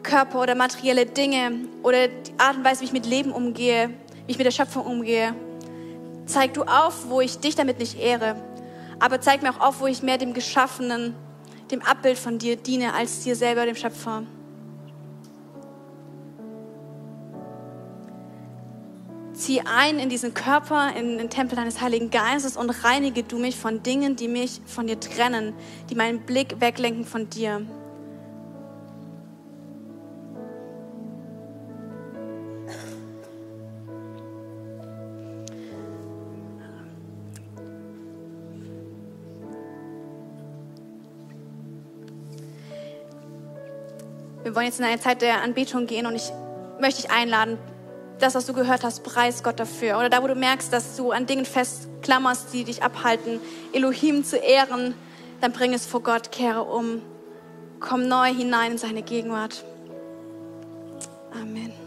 Körper 0.04 0.42
oder 0.42 0.56
materielle 0.56 1.06
Dinge 1.06 1.68
oder 1.82 2.08
die 2.08 2.34
Art 2.38 2.58
und 2.58 2.66
Weise, 2.66 2.82
wie 2.82 2.86
ich 2.86 2.94
mit 2.94 3.06
Leben 3.06 3.32
umgehe, 3.32 3.90
wie 4.26 4.32
ich 4.32 4.38
mit 4.38 4.46
der 4.46 4.52
Schöpfung 4.52 4.86
umgehe, 4.86 5.34
zeig 6.26 6.54
du 6.54 6.64
auf, 6.64 7.10
wo 7.10 7.22
ich 7.22 7.40
dich 7.40 7.56
damit 7.56 7.80
nicht 7.80 8.00
ehre. 8.00 8.36
Aber 9.00 9.20
zeig 9.22 9.42
mir 9.42 9.52
auch 9.52 9.60
auf, 9.60 9.80
wo 9.80 9.88
ich 9.88 10.04
mehr 10.04 10.18
dem 10.18 10.34
Geschaffenen, 10.34 11.16
dem 11.72 11.82
Abbild 11.82 12.20
von 12.20 12.38
dir 12.38 12.56
diene, 12.56 12.94
als 12.94 13.22
dir 13.22 13.36
selber, 13.36 13.66
dem 13.66 13.76
Schöpfer. 13.76 14.24
Zieh 19.44 19.60
ein 19.66 20.00
in 20.00 20.08
diesen 20.08 20.34
Körper, 20.34 20.96
in 20.96 21.18
den 21.18 21.30
Tempel 21.30 21.58
deines 21.58 21.82
Heiligen 21.82 22.10
Geistes 22.10 22.56
und 22.56 22.70
reinige 22.70 23.24
du 23.24 23.38
mich 23.38 23.58
von 23.58 23.84
Dingen, 23.84 24.16
die 24.16 24.30
mich 24.30 24.62
von 24.66 24.88
dir 24.88 24.98
trennen, 24.98 25.54
die 25.90 25.96
meinen 25.96 26.22
Blick 26.22 26.62
weglenken 26.62 27.04
von 27.04 27.30
dir. 27.30 27.60
Wir 44.44 44.56
wollen 44.56 44.68
jetzt 44.68 44.80
in 44.80 44.86
eine 44.86 45.02
Zeit 45.02 45.22
der 45.22 45.42
Anbetung 45.42 45.86
gehen 45.86 46.06
und 46.06 46.16
ich 46.16 46.32
möchte 46.80 47.02
dich 47.02 47.12
einladen, 47.12 47.58
das, 48.24 48.36
was 48.36 48.46
du 48.46 48.54
gehört 48.54 48.84
hast, 48.84 49.04
preis 49.04 49.44
Gott 49.44 49.60
dafür. 49.60 49.98
Oder 49.98 50.10
da, 50.10 50.24
wo 50.24 50.28
du 50.28 50.36
merkst, 50.36 50.72
dass 50.72 50.96
du 50.96 51.12
an 51.12 51.26
Dingen 51.26 51.46
festklammerst, 51.46 52.54
die 52.54 52.64
dich 52.64 52.82
abhalten, 52.82 53.40
Elohim 53.74 54.24
zu 54.24 54.38
ehren, 54.38 54.96
dann 55.42 55.52
bring 55.52 55.74
es 55.74 55.86
vor 55.86 56.02
Gott, 56.02 56.32
kehre 56.32 56.64
um, 56.64 57.02
komm 57.80 58.08
neu 58.08 58.34
hinein 58.34 58.74
in 58.74 58.78
seine 58.78 59.02
Gegenwart. 59.02 59.66
Amen. 61.34 61.83